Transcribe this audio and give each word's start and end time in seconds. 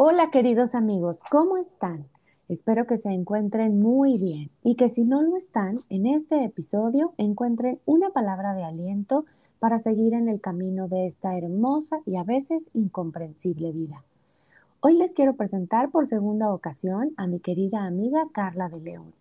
Hola 0.00 0.30
queridos 0.30 0.76
amigos, 0.76 1.24
¿cómo 1.28 1.56
están? 1.56 2.06
Espero 2.48 2.86
que 2.86 2.98
se 2.98 3.08
encuentren 3.08 3.80
muy 3.80 4.16
bien 4.16 4.48
y 4.62 4.76
que 4.76 4.90
si 4.90 5.02
no 5.02 5.22
lo 5.22 5.36
están, 5.36 5.80
en 5.90 6.06
este 6.06 6.44
episodio 6.44 7.14
encuentren 7.18 7.80
una 7.84 8.10
palabra 8.10 8.54
de 8.54 8.62
aliento 8.62 9.24
para 9.58 9.80
seguir 9.80 10.14
en 10.14 10.28
el 10.28 10.40
camino 10.40 10.86
de 10.86 11.08
esta 11.08 11.36
hermosa 11.36 11.98
y 12.06 12.14
a 12.14 12.22
veces 12.22 12.70
incomprensible 12.74 13.72
vida. 13.72 14.04
Hoy 14.78 14.96
les 14.96 15.14
quiero 15.14 15.34
presentar 15.34 15.90
por 15.90 16.06
segunda 16.06 16.54
ocasión 16.54 17.12
a 17.16 17.26
mi 17.26 17.40
querida 17.40 17.84
amiga 17.84 18.24
Carla 18.30 18.68
de 18.68 18.78
León. 18.78 19.12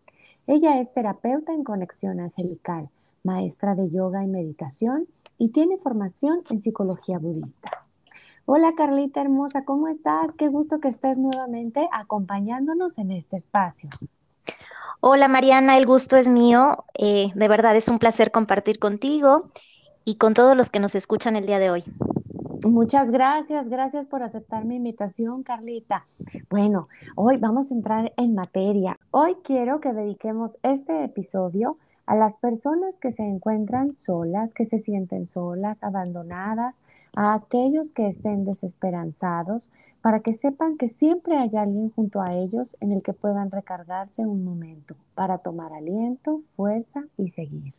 Ella 0.45 0.79
es 0.79 0.93
terapeuta 0.93 1.55
en 1.55 1.63
conexión 1.63 2.19
angelical, 2.19 2.89
maestra 3.23 3.73
de 3.73 3.89
yoga 3.89 4.23
y 4.23 4.27
meditación 4.27 5.07
y 5.39 5.49
tiene 5.49 5.77
formación 5.77 6.43
en 6.51 6.61
psicología 6.61 7.17
budista. 7.17 7.86
Hola 8.49 8.75
Carlita 8.77 9.19
hermosa, 9.19 9.65
¿cómo 9.65 9.89
estás? 9.89 10.33
Qué 10.37 10.47
gusto 10.47 10.79
que 10.79 10.87
estés 10.87 11.17
nuevamente 11.17 11.85
acompañándonos 11.91 12.97
en 12.97 13.11
este 13.11 13.35
espacio. 13.35 13.89
Hola 15.01 15.27
Mariana, 15.27 15.77
el 15.77 15.85
gusto 15.85 16.15
es 16.15 16.29
mío. 16.29 16.85
Eh, 16.97 17.33
de 17.35 17.47
verdad 17.49 17.75
es 17.75 17.89
un 17.89 17.99
placer 17.99 18.31
compartir 18.31 18.79
contigo 18.79 19.51
y 20.05 20.15
con 20.15 20.33
todos 20.33 20.55
los 20.55 20.69
que 20.69 20.79
nos 20.79 20.95
escuchan 20.95 21.35
el 21.35 21.45
día 21.45 21.59
de 21.59 21.71
hoy. 21.71 21.83
Muchas 22.65 23.11
gracias, 23.11 23.67
gracias 23.67 24.07
por 24.07 24.23
aceptar 24.23 24.63
mi 24.63 24.77
invitación, 24.77 25.43
Carlita. 25.43 26.05
Bueno, 26.49 26.87
hoy 27.15 27.35
vamos 27.35 27.69
a 27.69 27.73
entrar 27.73 28.13
en 28.15 28.33
materia. 28.33 28.97
Hoy 29.11 29.35
quiero 29.43 29.81
que 29.81 29.91
dediquemos 29.91 30.57
este 30.63 31.03
episodio 31.03 31.79
a 32.07 32.15
las 32.15 32.37
personas 32.37 32.99
que 32.99 33.11
se 33.11 33.23
encuentran 33.23 33.93
solas, 33.93 34.53
que 34.53 34.63
se 34.63 34.79
sienten 34.79 35.25
solas, 35.25 35.83
abandonadas, 35.83 36.81
a 37.15 37.33
aquellos 37.33 37.91
que 37.91 38.07
estén 38.07 38.45
desesperanzados, 38.45 39.69
para 40.01 40.21
que 40.21 40.33
sepan 40.33 40.77
que 40.77 40.87
siempre 40.87 41.37
hay 41.37 41.55
alguien 41.57 41.91
junto 41.91 42.21
a 42.21 42.33
ellos 42.33 42.77
en 42.79 42.93
el 42.93 43.03
que 43.03 43.11
puedan 43.11 43.51
recargarse 43.51 44.25
un 44.25 44.45
momento 44.45 44.95
para 45.15 45.39
tomar 45.39 45.73
aliento, 45.73 46.41
fuerza 46.55 47.03
y 47.17 47.27
seguir. 47.27 47.73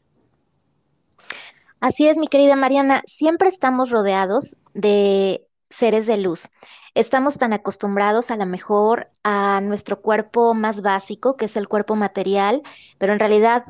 Así 1.80 2.06
es, 2.06 2.18
mi 2.18 2.26
querida 2.26 2.54
Mariana, 2.54 3.02
siempre 3.06 3.48
estamos 3.48 3.90
rodeados 3.90 4.58
de 4.74 5.46
seres 5.70 6.06
de 6.06 6.18
luz. 6.18 6.50
Estamos 6.94 7.38
tan 7.38 7.54
acostumbrados 7.54 8.30
a 8.30 8.36
lo 8.36 8.44
mejor 8.44 9.08
a 9.22 9.60
nuestro 9.62 10.02
cuerpo 10.02 10.52
más 10.52 10.82
básico, 10.82 11.36
que 11.36 11.46
es 11.46 11.56
el 11.56 11.68
cuerpo 11.68 11.96
material, 11.96 12.62
pero 12.98 13.12
en 13.14 13.20
realidad 13.20 13.64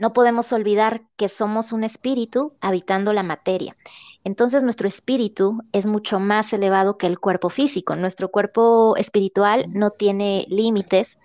no 0.00 0.12
podemos 0.12 0.52
olvidar 0.52 1.02
que 1.16 1.28
somos 1.28 1.72
un 1.72 1.84
espíritu 1.84 2.54
habitando 2.60 3.12
la 3.12 3.22
materia. 3.22 3.76
Entonces 4.24 4.62
nuestro 4.62 4.88
espíritu 4.88 5.58
es 5.72 5.86
mucho 5.86 6.20
más 6.20 6.52
elevado 6.52 6.96
que 6.96 7.06
el 7.06 7.18
cuerpo 7.18 7.50
físico. 7.50 7.96
Nuestro 7.96 8.30
cuerpo 8.30 8.96
espiritual 8.96 9.66
no 9.68 9.90
tiene 9.90 10.46
límites 10.48 11.18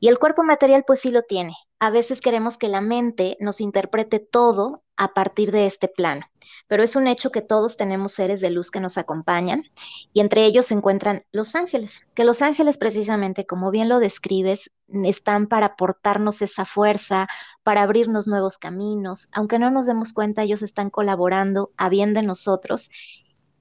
y 0.00 0.08
el 0.08 0.18
cuerpo 0.18 0.42
material 0.42 0.84
pues 0.86 1.00
sí 1.00 1.10
lo 1.10 1.22
tiene. 1.22 1.54
A 1.78 1.90
veces 1.90 2.20
queremos 2.20 2.58
que 2.58 2.68
la 2.68 2.80
mente 2.80 3.36
nos 3.40 3.60
interprete 3.60 4.18
todo 4.18 4.82
a 4.96 5.14
partir 5.14 5.52
de 5.52 5.66
este 5.66 5.88
plano, 5.88 6.26
pero 6.68 6.82
es 6.82 6.96
un 6.96 7.06
hecho 7.06 7.30
que 7.30 7.42
todos 7.42 7.76
tenemos 7.76 8.12
seres 8.12 8.40
de 8.40 8.50
luz 8.50 8.70
que 8.70 8.80
nos 8.80 8.98
acompañan 8.98 9.64
y 10.12 10.20
entre 10.20 10.44
ellos 10.44 10.66
se 10.66 10.74
encuentran 10.74 11.24
los 11.32 11.54
ángeles, 11.54 12.00
que 12.14 12.24
los 12.24 12.42
ángeles 12.42 12.78
precisamente, 12.78 13.46
como 13.46 13.70
bien 13.70 13.88
lo 13.88 13.98
describes, 13.98 14.70
están 15.04 15.46
para 15.46 15.66
aportarnos 15.66 16.42
esa 16.42 16.64
fuerza, 16.64 17.28
para 17.62 17.82
abrirnos 17.82 18.26
nuevos 18.26 18.58
caminos, 18.58 19.28
aunque 19.32 19.58
no 19.58 19.70
nos 19.70 19.86
demos 19.86 20.12
cuenta, 20.12 20.42
ellos 20.42 20.62
están 20.62 20.90
colaborando 20.90 21.70
a 21.76 21.88
bien 21.88 22.14
de 22.14 22.22
nosotros. 22.22 22.90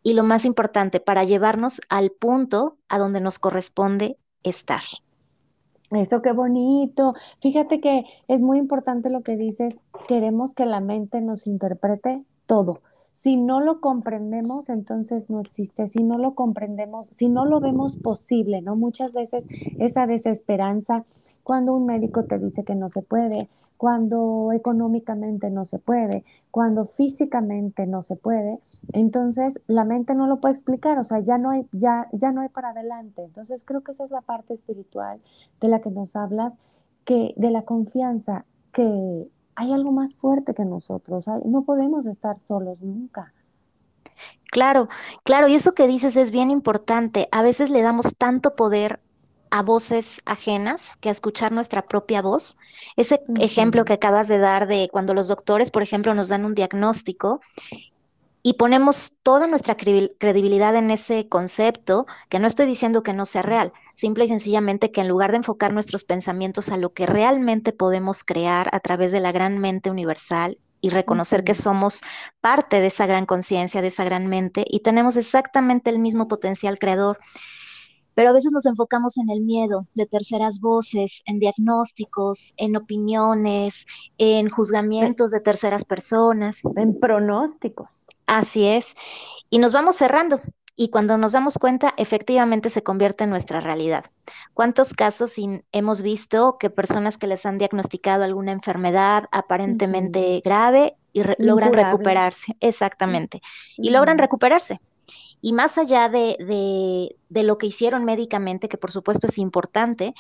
Y 0.04 0.14
lo 0.14 0.24
más 0.24 0.46
importante, 0.46 1.00
para 1.00 1.24
llevarnos 1.24 1.82
al 1.90 2.12
punto 2.12 2.78
a 2.88 3.00
donde 3.00 3.22
nos 3.22 3.40
corresponde 3.40 4.20
estar. 4.44 4.84
Eso 5.96 6.22
qué 6.22 6.32
bonito. 6.32 7.14
Fíjate 7.42 7.80
que 7.80 8.04
es 8.28 8.42
muy 8.42 8.58
importante 8.58 9.10
lo 9.10 9.22
que 9.22 9.38
dices. 9.38 9.80
Queremos 10.08 10.54
que 10.54 10.66
la 10.66 10.80
mente 10.80 11.22
nos 11.22 11.48
interprete 11.48 12.24
todo. 12.46 12.82
Si 13.14 13.38
no 13.38 13.62
lo 13.62 13.80
comprendemos, 13.80 14.68
entonces 14.68 15.30
no 15.30 15.40
existe. 15.40 15.88
Si 15.88 16.04
no 16.04 16.18
lo 16.18 16.36
comprendemos, 16.36 17.08
si 17.08 17.30
no 17.30 17.46
lo 17.46 17.62
vemos 17.62 17.96
posible, 17.96 18.62
¿no? 18.62 18.76
Muchas 18.76 19.14
veces 19.14 19.48
esa 19.80 20.06
desesperanza, 20.06 21.06
cuando 21.44 21.74
un 21.74 21.86
médico 21.86 22.26
te 22.26 22.38
dice 22.40 22.66
que 22.66 22.76
no 22.76 22.90
se 22.90 23.02
puede, 23.02 23.48
cuando 23.78 24.52
económicamente 24.54 25.50
no 25.50 25.66
se 25.66 25.80
puede, 25.80 26.24
cuando 26.52 26.86
físicamente 26.86 27.86
no 27.86 28.04
se 28.04 28.16
puede, 28.16 28.60
entonces 28.94 29.62
la 29.68 29.84
mente 29.84 30.16
no 30.16 30.28
lo 30.28 30.40
puede 30.40 30.54
explicar, 30.54 30.98
o 30.98 31.04
sea, 31.04 31.20
ya 31.20 31.38
no 31.38 31.50
hay, 31.50 31.68
ya, 31.72 32.08
ya 32.14 32.32
no 32.32 32.42
hay 32.42 32.50
para 32.50 32.70
adelante. 32.70 33.24
Entonces 33.24 33.64
creo 33.66 33.82
que 33.82 33.92
esa 33.92 34.06
es 34.06 34.12
la 34.12 34.22
parte 34.22 34.54
espiritual 34.54 35.20
de 35.60 35.68
la 35.68 35.82
que 35.82 35.92
nos 35.92 36.16
hablas, 36.16 36.60
que 37.04 37.34
de 37.36 37.52
la 37.52 37.64
confianza, 37.64 38.46
que 38.72 39.28
hay 39.56 39.74
algo 39.74 39.92
más 39.92 40.16
fuerte 40.16 40.54
que 40.54 40.66
nosotros, 40.66 41.28
no 41.46 41.64
podemos 41.64 42.06
estar 42.06 42.40
solos 42.40 42.82
nunca. 42.82 43.34
Claro, 44.52 44.88
claro, 45.24 45.48
y 45.48 45.56
eso 45.56 45.74
que 45.74 45.88
dices 45.88 46.16
es 46.16 46.32
bien 46.32 46.50
importante. 46.50 47.28
A 47.32 47.42
veces 47.42 47.70
le 47.70 47.82
damos 47.82 48.16
tanto 48.18 48.56
poder 48.56 49.02
a 49.50 49.62
voces 49.62 50.22
ajenas 50.26 50.96
que 51.00 51.10
a 51.10 51.12
escuchar 51.12 51.52
nuestra 51.52 51.84
propia 51.84 52.22
voz. 52.22 52.58
Ese 52.96 53.22
ejemplo 53.40 53.86
que 53.86 53.94
acabas 53.94 54.28
de 54.28 54.38
dar 54.38 54.68
de 54.68 54.90
cuando 54.92 55.14
los 55.14 55.28
doctores, 55.28 55.72
por 55.72 55.82
ejemplo, 55.82 56.14
nos 56.14 56.30
dan 56.30 56.46
un 56.46 56.56
diagnóstico 56.56 57.42
y 58.48 58.54
ponemos 58.54 59.12
toda 59.24 59.48
nuestra 59.48 59.76
credibilidad 59.76 60.76
en 60.76 60.92
ese 60.92 61.28
concepto, 61.28 62.06
que 62.30 62.38
no 62.38 62.46
estoy 62.46 62.68
diciendo 62.68 63.02
que 63.02 63.12
no 63.12 63.26
sea 63.26 63.42
real, 63.42 63.74
simple 63.96 64.26
y 64.26 64.28
sencillamente 64.28 64.92
que 64.92 65.02
en 65.02 65.08
lugar 65.08 65.32
de 65.32 65.38
enfocar 65.38 65.74
nuestros 65.74 66.04
pensamientos 66.04 66.70
a 66.70 66.78
lo 66.78 66.94
que 66.94 67.08
realmente 67.08 67.74
podemos 67.74 68.24
crear 68.24 68.70
a 68.72 68.80
través 68.82 69.12
de 69.12 69.20
la 69.20 69.32
gran 69.32 69.58
mente 69.58 69.90
universal 69.90 70.60
y 70.80 70.92
reconocer 70.92 71.44
que 71.44 71.56
somos 71.56 72.02
parte 72.40 72.82
de 72.82 72.88
esa 72.88 73.08
gran 73.08 73.26
conciencia, 73.26 73.82
de 73.82 73.88
esa 73.88 74.04
gran 74.04 74.28
mente 74.28 74.64
y 74.68 74.82
tenemos 74.82 75.18
exactamente 75.18 75.90
el 75.90 75.98
mismo 75.98 76.28
potencial 76.28 76.78
creador 76.78 77.18
pero 78.16 78.30
a 78.30 78.34
veces 78.34 78.52
nos 78.52 78.66
enfocamos 78.66 79.18
en 79.18 79.30
el 79.30 79.42
miedo 79.42 79.86
de 79.94 80.08
terceras 80.08 80.60
voces, 80.60 81.22
en 81.28 81.38
diagnósticos, 81.38 82.54
en 82.58 82.76
opiniones, 82.78 83.86
en 84.18 84.50
juzgamientos 84.50 85.32
de 85.32 85.42
terceras 85.42 85.86
personas. 85.86 86.62
En 86.76 87.00
pronósticos. 87.00 87.90
Así 88.26 88.66
es. 88.66 88.96
Y 89.50 89.60
nos 89.60 89.74
vamos 89.74 89.98
cerrando. 89.98 90.40
Y 90.78 90.90
cuando 90.90 91.18
nos 91.18 91.32
damos 91.32 91.58
cuenta, 91.58 91.94
efectivamente 91.96 92.70
se 92.70 92.84
convierte 92.84 93.24
en 93.24 93.30
nuestra 93.30 93.62
realidad. 93.62 94.06
¿Cuántos 94.54 94.94
casos 94.94 95.36
hemos 95.72 96.02
visto 96.02 96.58
que 96.58 96.70
personas 96.70 97.18
que 97.18 97.28
les 97.28 97.46
han 97.46 97.58
diagnosticado 97.58 98.24
alguna 98.24 98.52
enfermedad 98.52 99.26
aparentemente 99.32 100.42
grave 100.44 100.98
y 101.14 101.24
logran 101.38 101.72
recuperarse? 101.72 102.58
Exactamente. 102.60 103.42
Y 103.78 103.92
logran 103.92 104.18
recuperarse. 104.18 104.82
Y 105.42 105.54
más 105.54 105.78
allá 105.78 106.10
de, 106.10 107.16
lo 107.30 107.58
que 107.58 107.68
hicieron 107.68 108.06
médicamente, 108.06 108.70
que 108.70 108.78
por 108.78 108.92
supuesto 108.92 109.28
es 109.28 109.38
importante, 109.38 110.14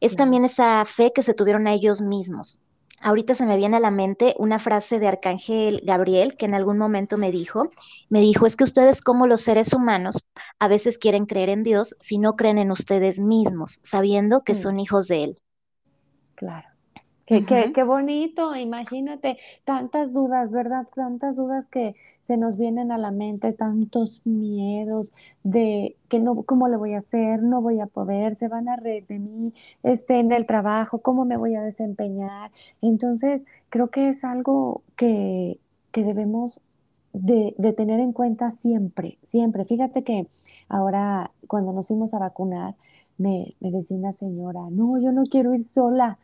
es 0.00 0.16
también 0.16 0.44
esa 0.44 0.84
fe 0.84 1.12
que 1.12 1.22
se 1.22 1.34
tuvieron 1.34 1.66
a 1.66 1.72
ellos 1.72 2.00
mismos. 2.00 2.60
Ahorita 3.00 3.34
se 3.34 3.46
me 3.46 3.56
viene 3.56 3.76
a 3.76 3.80
la 3.80 3.92
mente 3.92 4.34
una 4.38 4.58
frase 4.58 4.98
de 4.98 5.06
Arcángel 5.06 5.82
Gabriel 5.84 6.36
que 6.36 6.46
en 6.46 6.54
algún 6.54 6.78
momento 6.78 7.16
me 7.16 7.30
dijo, 7.30 7.68
me 8.08 8.20
dijo, 8.20 8.46
es 8.46 8.56
que 8.56 8.64
ustedes 8.64 9.02
como 9.02 9.28
los 9.28 9.40
seres 9.40 9.72
humanos 9.72 10.24
a 10.58 10.66
veces 10.66 10.98
quieren 10.98 11.26
creer 11.26 11.48
en 11.48 11.62
Dios 11.62 11.96
si 12.00 12.18
no 12.18 12.34
creen 12.34 12.58
en 12.58 12.72
ustedes 12.72 13.20
mismos, 13.20 13.78
sabiendo 13.84 14.42
que 14.42 14.52
mm. 14.52 14.56
son 14.56 14.80
hijos 14.80 15.06
de 15.06 15.24
Él. 15.24 15.42
Claro. 16.34 16.68
Qué, 17.28 17.82
bonito, 17.82 18.56
imagínate, 18.56 19.36
tantas 19.64 20.14
dudas, 20.14 20.50
¿verdad? 20.50 20.86
Tantas 20.94 21.36
dudas 21.36 21.68
que 21.68 21.94
se 22.20 22.38
nos 22.38 22.56
vienen 22.56 22.90
a 22.90 22.96
la 22.96 23.10
mente, 23.10 23.52
tantos 23.52 24.22
miedos 24.24 25.12
de 25.42 25.96
que 26.08 26.20
no, 26.20 26.42
cómo 26.44 26.68
le 26.68 26.78
voy 26.78 26.94
a 26.94 26.98
hacer, 26.98 27.42
no 27.42 27.60
voy 27.60 27.80
a 27.80 27.86
poder, 27.86 28.34
se 28.34 28.48
van 28.48 28.70
a 28.70 28.76
reír 28.76 29.06
de 29.08 29.18
mí, 29.18 29.52
este, 29.82 30.18
en 30.20 30.32
el 30.32 30.46
trabajo, 30.46 31.00
cómo 31.02 31.26
me 31.26 31.36
voy 31.36 31.54
a 31.54 31.60
desempeñar. 31.60 32.50
Entonces, 32.80 33.44
creo 33.68 33.88
que 33.90 34.08
es 34.08 34.24
algo 34.24 34.82
que, 34.96 35.60
que 35.92 36.04
debemos 36.04 36.62
de, 37.12 37.54
de, 37.58 37.74
tener 37.74 38.00
en 38.00 38.12
cuenta 38.14 38.50
siempre, 38.50 39.18
siempre. 39.22 39.66
Fíjate 39.66 40.02
que 40.02 40.28
ahora 40.70 41.30
cuando 41.46 41.74
nos 41.74 41.86
fuimos 41.86 42.14
a 42.14 42.18
vacunar, 42.20 42.74
me, 43.18 43.54
me 43.60 43.70
decía 43.70 43.98
una 43.98 44.14
señora, 44.14 44.60
no, 44.70 44.98
yo 44.98 45.12
no 45.12 45.24
quiero 45.24 45.54
ir 45.54 45.64
sola 45.64 46.18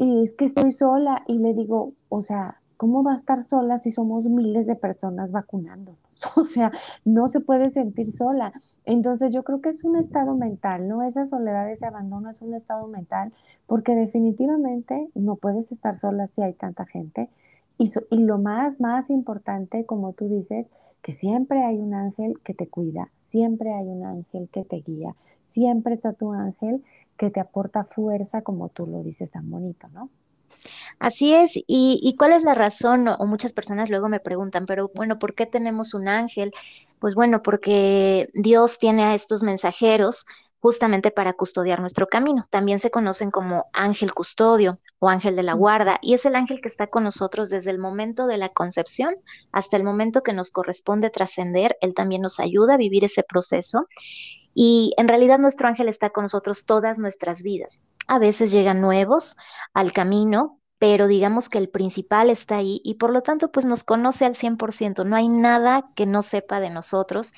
y 0.00 0.22
es 0.22 0.32
que 0.32 0.46
estoy 0.46 0.72
sola 0.72 1.24
y 1.26 1.40
le 1.40 1.52
digo, 1.52 1.92
o 2.08 2.22
sea, 2.22 2.58
¿cómo 2.78 3.02
va 3.02 3.12
a 3.12 3.16
estar 3.16 3.44
sola 3.44 3.76
si 3.76 3.92
somos 3.92 4.24
miles 4.24 4.66
de 4.66 4.74
personas 4.74 5.30
vacunando? 5.30 5.96
O 6.36 6.44
sea, 6.44 6.70
no 7.04 7.28
se 7.28 7.40
puede 7.40 7.68
sentir 7.68 8.10
sola. 8.12 8.52
Entonces 8.84 9.30
yo 9.32 9.42
creo 9.42 9.60
que 9.60 9.68
es 9.68 9.84
un 9.84 9.96
estado 9.96 10.34
mental, 10.36 10.88
¿no? 10.88 11.02
Esa 11.02 11.26
soledad, 11.26 11.70
ese 11.70 11.86
abandono 11.86 12.30
es 12.30 12.40
un 12.40 12.54
estado 12.54 12.86
mental, 12.88 13.32
porque 13.66 13.94
definitivamente 13.94 15.10
no 15.14 15.36
puedes 15.36 15.70
estar 15.70 15.98
sola 15.98 16.26
si 16.26 16.42
hay 16.42 16.54
tanta 16.54 16.86
gente. 16.86 17.28
Y, 17.76 17.90
y 18.10 18.18
lo 18.20 18.38
más, 18.38 18.80
más 18.80 19.10
importante, 19.10 19.84
como 19.84 20.14
tú 20.14 20.28
dices, 20.28 20.70
que 21.02 21.12
siempre 21.12 21.64
hay 21.64 21.78
un 21.78 21.94
ángel 21.94 22.40
que 22.44 22.54
te 22.54 22.68
cuida, 22.68 23.10
siempre 23.18 23.72
hay 23.72 23.86
un 23.86 24.04
ángel 24.04 24.48
que 24.50 24.64
te 24.64 24.76
guía, 24.76 25.14
siempre 25.42 25.94
está 25.94 26.12
tu 26.12 26.32
ángel 26.32 26.82
que 27.20 27.30
te 27.30 27.38
aporta 27.38 27.84
fuerza, 27.84 28.40
como 28.40 28.70
tú 28.70 28.86
lo 28.86 29.02
dices 29.02 29.30
tan 29.30 29.50
bonito, 29.50 29.88
¿no? 29.88 30.08
Así 30.98 31.34
es, 31.34 31.54
y, 31.54 32.00
y 32.02 32.16
cuál 32.16 32.32
es 32.32 32.42
la 32.42 32.54
razón, 32.54 33.08
o 33.08 33.26
muchas 33.26 33.52
personas 33.52 33.90
luego 33.90 34.08
me 34.08 34.20
preguntan, 34.20 34.64
pero 34.64 34.90
bueno, 34.94 35.18
¿por 35.18 35.34
qué 35.34 35.44
tenemos 35.44 35.92
un 35.92 36.08
ángel? 36.08 36.50
Pues 36.98 37.14
bueno, 37.14 37.42
porque 37.42 38.30
Dios 38.32 38.78
tiene 38.78 39.02
a 39.04 39.14
estos 39.14 39.42
mensajeros 39.42 40.24
justamente 40.60 41.10
para 41.10 41.34
custodiar 41.34 41.80
nuestro 41.80 42.06
camino. 42.06 42.46
También 42.50 42.78
se 42.78 42.90
conocen 42.90 43.30
como 43.30 43.66
ángel 43.74 44.12
custodio 44.12 44.78
o 44.98 45.10
ángel 45.10 45.36
de 45.36 45.42
la 45.42 45.52
guarda, 45.52 45.98
y 46.00 46.14
es 46.14 46.24
el 46.24 46.36
ángel 46.36 46.62
que 46.62 46.68
está 46.68 46.86
con 46.86 47.04
nosotros 47.04 47.50
desde 47.50 47.70
el 47.70 47.78
momento 47.78 48.26
de 48.26 48.38
la 48.38 48.48
concepción 48.48 49.14
hasta 49.52 49.76
el 49.76 49.84
momento 49.84 50.22
que 50.22 50.32
nos 50.32 50.50
corresponde 50.50 51.10
trascender. 51.10 51.76
Él 51.82 51.92
también 51.92 52.22
nos 52.22 52.40
ayuda 52.40 52.74
a 52.74 52.78
vivir 52.78 53.04
ese 53.04 53.22
proceso. 53.22 53.86
Y 54.54 54.92
en 54.96 55.08
realidad 55.08 55.38
nuestro 55.38 55.68
ángel 55.68 55.88
está 55.88 56.10
con 56.10 56.24
nosotros 56.24 56.64
todas 56.66 56.98
nuestras 56.98 57.42
vidas. 57.42 57.82
A 58.06 58.18
veces 58.18 58.50
llegan 58.50 58.80
nuevos 58.80 59.36
al 59.72 59.92
camino, 59.92 60.58
pero 60.78 61.06
digamos 61.06 61.48
que 61.48 61.58
el 61.58 61.68
principal 61.68 62.30
está 62.30 62.56
ahí 62.56 62.80
y 62.84 62.94
por 62.94 63.12
lo 63.12 63.22
tanto 63.22 63.52
pues 63.52 63.66
nos 63.66 63.84
conoce 63.84 64.24
al 64.24 64.34
100%. 64.34 65.04
No 65.04 65.16
hay 65.16 65.28
nada 65.28 65.90
que 65.94 66.06
no 66.06 66.22
sepa 66.22 66.58
de 66.58 66.70
nosotros 66.70 67.34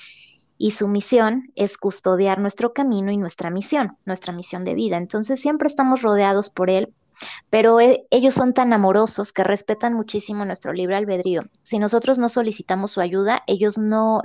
y 0.58 0.70
su 0.70 0.86
misión 0.86 1.50
es 1.56 1.76
custodiar 1.76 2.38
nuestro 2.38 2.72
camino 2.72 3.10
y 3.10 3.16
nuestra 3.16 3.50
misión, 3.50 3.98
nuestra 4.06 4.32
misión 4.32 4.64
de 4.64 4.74
vida. 4.74 4.96
Entonces 4.96 5.40
siempre 5.40 5.66
estamos 5.66 6.02
rodeados 6.02 6.50
por 6.50 6.70
él, 6.70 6.94
pero 7.50 7.80
e, 7.80 8.06
ellos 8.10 8.34
son 8.34 8.54
tan 8.54 8.72
amorosos 8.72 9.32
que 9.32 9.42
respetan 9.42 9.94
muchísimo 9.94 10.44
nuestro 10.44 10.72
libre 10.72 10.94
albedrío. 10.94 11.42
Si 11.64 11.80
nosotros 11.80 12.20
no 12.20 12.28
solicitamos 12.28 12.92
su 12.92 13.00
ayuda, 13.00 13.42
ellos 13.48 13.76
no, 13.76 14.22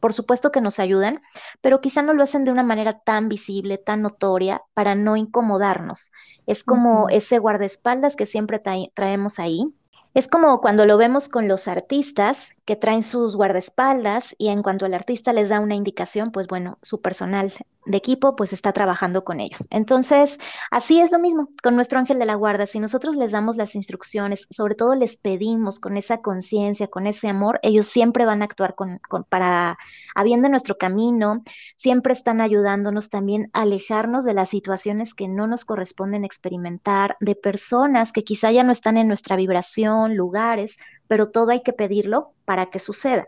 por 0.00 0.12
supuesto 0.12 0.50
que 0.50 0.60
nos 0.60 0.78
ayudan, 0.78 1.20
pero 1.60 1.80
quizá 1.80 2.02
no 2.02 2.14
lo 2.14 2.22
hacen 2.22 2.44
de 2.44 2.50
una 2.50 2.62
manera 2.62 3.00
tan 3.00 3.28
visible, 3.28 3.78
tan 3.78 4.02
notoria, 4.02 4.62
para 4.74 4.94
no 4.94 5.16
incomodarnos. 5.16 6.12
Es 6.46 6.64
como 6.64 7.08
ese 7.08 7.38
guardaespaldas 7.38 8.16
que 8.16 8.26
siempre 8.26 8.60
traemos 8.94 9.38
ahí 9.38 9.72
es 10.12 10.26
como 10.26 10.60
cuando 10.60 10.86
lo 10.86 10.96
vemos 10.96 11.28
con 11.28 11.46
los 11.46 11.68
artistas 11.68 12.52
que 12.64 12.74
traen 12.74 13.04
sus 13.04 13.36
guardaespaldas 13.36 14.34
y 14.38 14.48
en 14.48 14.62
cuanto 14.62 14.84
el 14.86 14.94
artista 14.94 15.32
les 15.32 15.50
da 15.50 15.60
una 15.60 15.76
indicación, 15.76 16.32
pues 16.32 16.48
bueno, 16.48 16.78
su 16.82 17.00
personal 17.00 17.52
de 17.86 17.96
equipo 17.96 18.36
pues 18.36 18.52
está 18.52 18.72
trabajando 18.72 19.24
con 19.24 19.40
ellos. 19.40 19.66
Entonces, 19.70 20.38
así 20.70 21.00
es 21.00 21.12
lo 21.12 21.18
mismo 21.18 21.48
con 21.62 21.76
nuestro 21.76 21.98
ángel 21.98 22.18
de 22.18 22.26
la 22.26 22.34
guarda. 22.34 22.66
Si 22.66 22.78
nosotros 22.78 23.16
les 23.16 23.32
damos 23.32 23.56
las 23.56 23.74
instrucciones, 23.74 24.46
sobre 24.50 24.74
todo 24.74 24.94
les 24.94 25.16
pedimos 25.16 25.80
con 25.80 25.96
esa 25.96 26.20
conciencia, 26.20 26.88
con 26.88 27.06
ese 27.06 27.28
amor, 27.28 27.58
ellos 27.62 27.86
siempre 27.86 28.26
van 28.26 28.42
a 28.42 28.44
actuar 28.44 28.74
con, 28.74 29.00
para 29.28 29.78
a 30.14 30.24
bien 30.24 30.42
de 30.42 30.48
nuestro 30.48 30.76
camino, 30.76 31.42
siempre 31.76 32.12
están 32.12 32.40
ayudándonos 32.40 33.10
también 33.10 33.50
a 33.52 33.62
alejarnos 33.62 34.24
de 34.24 34.34
las 34.34 34.50
situaciones 34.50 35.14
que 35.14 35.28
no 35.28 35.46
nos 35.46 35.64
corresponden 35.64 36.24
experimentar, 36.24 37.16
de 37.20 37.34
personas 37.34 38.12
que 38.12 38.24
quizá 38.24 38.50
ya 38.50 38.64
no 38.64 38.72
están 38.72 38.96
en 38.96 39.08
nuestra 39.08 39.36
vibración, 39.36 40.16
lugares, 40.16 40.78
pero 41.08 41.30
todo 41.30 41.50
hay 41.50 41.62
que 41.62 41.72
pedirlo 41.72 42.32
para 42.44 42.66
que 42.66 42.78
suceda. 42.78 43.26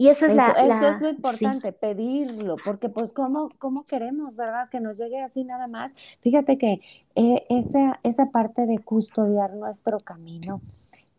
Y 0.00 0.08
eso 0.08 0.24
es, 0.24 0.34
la, 0.34 0.46
eso 0.52 0.88
es 0.88 1.00
lo 1.02 1.10
importante, 1.10 1.72
pedirlo, 1.72 2.56
porque 2.64 2.88
pues 2.88 3.12
cómo, 3.12 3.50
cómo 3.58 3.84
queremos, 3.84 4.34
¿verdad? 4.34 4.70
Que 4.70 4.80
nos 4.80 4.96
llegue 4.96 5.20
así 5.20 5.44
nada 5.44 5.66
más. 5.66 5.94
Fíjate 6.20 6.56
que 6.56 6.80
eh, 7.16 7.44
esa, 7.50 8.00
esa 8.02 8.30
parte 8.30 8.64
de 8.64 8.78
custodiar 8.78 9.52
nuestro 9.52 10.00
camino, 10.00 10.62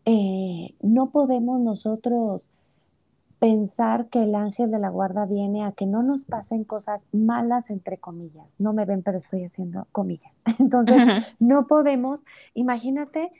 eh, 0.04 0.74
no 0.80 1.10
podemos 1.10 1.60
nosotros 1.60 2.48
pensar 3.38 4.08
que 4.08 4.24
el 4.24 4.34
ángel 4.34 4.72
de 4.72 4.80
la 4.80 4.88
guarda 4.88 5.26
viene 5.26 5.64
a 5.64 5.70
que 5.70 5.86
no 5.86 6.02
nos 6.02 6.24
pasen 6.24 6.64
cosas 6.64 7.06
malas, 7.12 7.70
entre 7.70 7.98
comillas. 7.98 8.48
No 8.58 8.72
me 8.72 8.84
ven, 8.84 9.04
pero 9.04 9.18
estoy 9.18 9.44
haciendo 9.44 9.86
comillas. 9.92 10.42
Entonces, 10.58 11.36
no 11.38 11.68
podemos, 11.68 12.24
imagínate, 12.54 13.30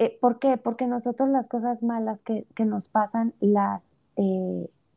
eh, 0.00 0.18
¿por 0.20 0.40
qué? 0.40 0.56
Porque 0.56 0.88
nosotros 0.88 1.28
las 1.28 1.48
cosas 1.48 1.84
malas 1.84 2.24
que, 2.24 2.46
que 2.56 2.64
nos 2.64 2.88
pasan 2.88 3.32
las 3.38 3.96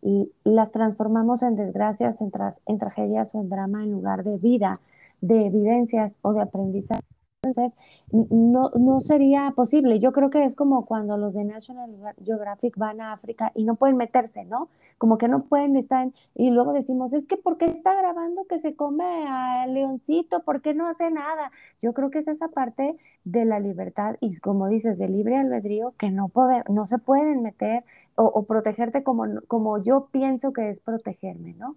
y 0.02 0.32
las 0.44 0.72
transformamos 0.72 1.44
en 1.44 1.56
desgracias, 1.56 2.22
en, 2.22 2.32
en 2.66 2.78
tragedias 2.78 3.36
o 3.36 3.42
en 3.42 3.50
drama 3.50 3.84
en 3.84 3.92
lugar 3.92 4.24
de 4.24 4.38
vida, 4.38 4.80
de 5.22 5.46
evidencias 5.46 6.18
o 6.22 6.34
de 6.34 6.42
aprendizaje. 6.42 7.02
Entonces, 7.44 7.76
no, 8.12 8.70
no 8.78 9.00
sería 9.00 9.52
posible. 9.56 10.00
Yo 10.00 10.12
creo 10.12 10.30
que 10.30 10.46
es 10.46 10.56
como 10.56 10.86
cuando 10.86 11.18
los 11.18 11.34
de 11.34 11.44
National 11.44 11.90
Geographic 12.24 12.78
van 12.78 13.02
a 13.02 13.14
África 13.14 13.52
y 13.56 13.64
no 13.64 13.78
pueden 13.78 13.98
meterse, 13.98 14.46
¿no? 14.46 14.70
Como 15.00 15.18
que 15.18 15.28
no 15.28 15.46
pueden 15.46 15.76
estar, 15.76 16.08
y 16.36 16.52
luego 16.52 16.72
decimos, 16.72 17.14
es 17.14 17.26
que 17.26 17.38
¿por 17.38 17.58
qué 17.58 17.66
está 17.66 17.96
grabando 17.96 18.46
que 18.46 18.60
se 18.60 18.76
come 18.76 19.26
al 19.28 19.74
leoncito? 19.74 20.44
¿Por 20.44 20.62
qué 20.62 20.76
no 20.76 20.88
hace 20.88 21.10
nada? 21.10 21.52
Yo 21.82 21.94
creo 21.94 22.12
que 22.12 22.20
es 22.20 22.28
esa 22.28 22.50
parte 22.50 22.96
de 23.24 23.46
la 23.46 23.60
libertad 23.60 24.18
y 24.20 24.38
como 24.38 24.68
dices, 24.68 25.00
de 25.00 25.10
libre 25.10 25.36
albedrío 25.36 25.96
que 25.98 26.12
no, 26.12 26.28
puede, 26.28 26.64
no 26.70 26.86
se 26.86 27.00
pueden 27.00 27.42
meter 27.42 27.84
o, 28.16 28.44
protegerte 28.46 29.04
como, 29.04 29.26
como 29.48 29.84
yo 29.84 30.10
pienso 30.12 30.54
que 30.54 30.70
es 30.70 30.80
protegerme, 30.80 31.54
¿no? 31.54 31.76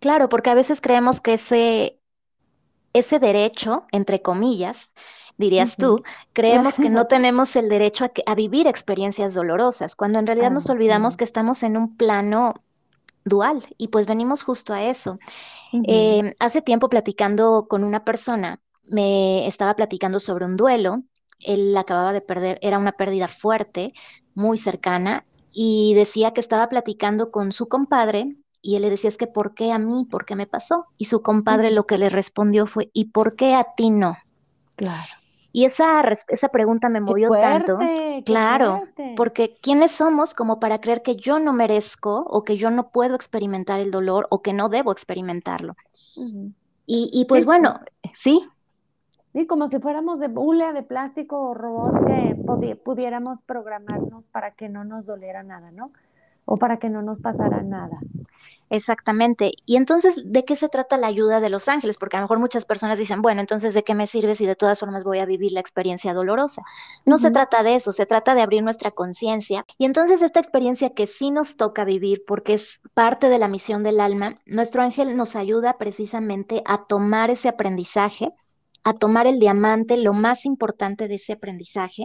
Claro, 0.00 0.28
porque 0.28 0.50
a 0.50 0.54
veces 0.54 0.80
creemos 0.80 1.20
que 1.20 1.34
ese, 1.34 1.98
ese 2.92 3.18
derecho, 3.18 3.84
entre 3.92 4.22
comillas, 4.22 4.92
dirías 5.36 5.76
tú, 5.76 6.02
creemos 6.32 6.76
que 6.76 6.90
no 6.90 7.06
tenemos 7.08 7.56
el 7.56 7.68
derecho 7.68 8.04
a, 8.04 8.12
a, 8.26 8.34
vivir 8.34 8.66
experiencias 8.66 9.34
dolorosas, 9.34 9.96
cuando 9.96 10.18
en 10.18 10.26
realidad 10.26 10.50
nos 10.50 10.68
olvidamos 10.68 11.16
que 11.16 11.24
estamos 11.24 11.62
en 11.62 11.76
un 11.76 11.96
plano 11.96 12.54
dual 13.24 13.64
y 13.76 13.88
pues 13.88 14.06
venimos 14.06 14.42
justo 14.42 14.72
a 14.72 14.82
eso. 14.82 15.18
Eh, 15.86 16.34
hace 16.38 16.62
tiempo 16.62 16.88
platicando 16.88 17.66
con 17.68 17.84
una 17.84 18.04
persona, 18.04 18.60
me 18.84 19.46
estaba 19.46 19.74
platicando 19.74 20.18
sobre 20.18 20.46
un 20.46 20.56
duelo, 20.56 21.02
él 21.40 21.76
acababa 21.76 22.12
de 22.12 22.22
perder, 22.22 22.58
era 22.62 22.78
una 22.78 22.92
pérdida 22.92 23.28
fuerte, 23.28 23.92
muy 24.34 24.56
cercana, 24.56 25.26
y 25.60 25.92
decía 25.94 26.32
que 26.34 26.40
estaba 26.40 26.68
platicando 26.68 27.32
con 27.32 27.50
su 27.50 27.66
compadre 27.66 28.36
y 28.62 28.76
él 28.76 28.82
le 28.82 28.90
decía, 28.90 29.08
es 29.08 29.16
que 29.16 29.26
¿por 29.26 29.54
qué 29.54 29.72
a 29.72 29.78
mí? 29.80 30.06
¿Por 30.08 30.24
qué 30.24 30.36
me 30.36 30.46
pasó? 30.46 30.86
Y 30.98 31.06
su 31.06 31.20
compadre 31.20 31.72
lo 31.72 31.84
que 31.84 31.98
le 31.98 32.10
respondió 32.10 32.68
fue, 32.68 32.90
¿y 32.92 33.06
por 33.06 33.34
qué 33.34 33.56
a 33.56 33.66
ti 33.76 33.90
no? 33.90 34.16
Claro. 34.76 35.08
Y 35.50 35.64
esa, 35.64 36.00
esa 36.28 36.48
pregunta 36.50 36.88
me 36.88 37.00
movió 37.00 37.30
tanto. 37.30 37.76
Claro, 38.24 38.84
porque 39.16 39.58
¿quiénes 39.60 39.90
somos 39.90 40.32
como 40.32 40.60
para 40.60 40.80
creer 40.80 41.02
que 41.02 41.16
yo 41.16 41.40
no 41.40 41.52
merezco 41.52 42.24
o 42.28 42.44
que 42.44 42.56
yo 42.56 42.70
no 42.70 42.90
puedo 42.90 43.16
experimentar 43.16 43.80
el 43.80 43.90
dolor 43.90 44.28
o 44.30 44.42
que 44.42 44.52
no 44.52 44.68
debo 44.68 44.92
experimentarlo? 44.92 45.74
y, 46.86 47.10
y, 47.12 47.24
pues 47.24 47.44
bueno, 47.44 47.80
sí. 48.14 48.46
Sí, 49.32 49.46
como 49.46 49.68
si 49.68 49.78
fuéramos 49.78 50.20
de 50.20 50.28
bule, 50.28 50.72
de 50.72 50.82
plástico 50.82 51.38
o 51.40 51.54
robots 51.54 52.02
que 52.04 52.74
pudiéramos 52.76 53.42
programarnos 53.42 54.26
para 54.28 54.52
que 54.52 54.68
no 54.68 54.84
nos 54.84 55.04
doliera 55.04 55.42
nada, 55.42 55.70
¿no? 55.70 55.92
O 56.46 56.56
para 56.56 56.78
que 56.78 56.88
no 56.88 57.02
nos 57.02 57.20
pasara 57.20 57.62
nada. 57.62 57.98
Exactamente. 58.70 59.52
Y 59.64 59.76
entonces, 59.76 60.20
¿de 60.24 60.44
qué 60.44 60.54
se 60.54 60.68
trata 60.68 60.98
la 60.98 61.06
ayuda 61.06 61.40
de 61.40 61.48
los 61.48 61.68
ángeles? 61.68 61.96
Porque 61.96 62.16
a 62.16 62.20
lo 62.20 62.24
mejor 62.24 62.38
muchas 62.38 62.66
personas 62.66 62.98
dicen, 62.98 63.22
bueno, 63.22 63.40
entonces, 63.40 63.74
¿de 63.74 63.82
qué 63.82 63.94
me 63.94 64.06
sirve 64.06 64.34
si 64.34 64.46
de 64.46 64.56
todas 64.56 64.80
formas 64.80 65.04
voy 65.04 65.20
a 65.20 65.26
vivir 65.26 65.52
la 65.52 65.60
experiencia 65.60 66.12
dolorosa? 66.12 66.62
No 67.06 67.18
se 67.18 67.30
trata 67.30 67.62
de 67.62 67.76
eso, 67.76 67.92
se 67.92 68.06
trata 68.06 68.34
de 68.34 68.42
abrir 68.42 68.62
nuestra 68.62 68.90
conciencia. 68.90 69.64
Y 69.78 69.86
entonces, 69.86 70.20
esta 70.20 70.40
experiencia 70.40 70.90
que 70.90 71.06
sí 71.06 71.30
nos 71.30 71.56
toca 71.56 71.84
vivir, 71.84 72.24
porque 72.26 72.54
es 72.54 72.80
parte 72.94 73.28
de 73.28 73.38
la 73.38 73.48
misión 73.48 73.82
del 73.82 74.00
alma, 74.00 74.38
nuestro 74.44 74.82
ángel 74.82 75.16
nos 75.16 75.34
ayuda 75.36 75.78
precisamente 75.78 76.62
a 76.66 76.84
tomar 76.84 77.30
ese 77.30 77.48
aprendizaje 77.48 78.34
a 78.84 78.94
tomar 78.94 79.26
el 79.26 79.38
diamante, 79.38 79.96
lo 79.96 80.12
más 80.12 80.44
importante 80.44 81.08
de 81.08 81.16
ese 81.16 81.34
aprendizaje, 81.34 82.04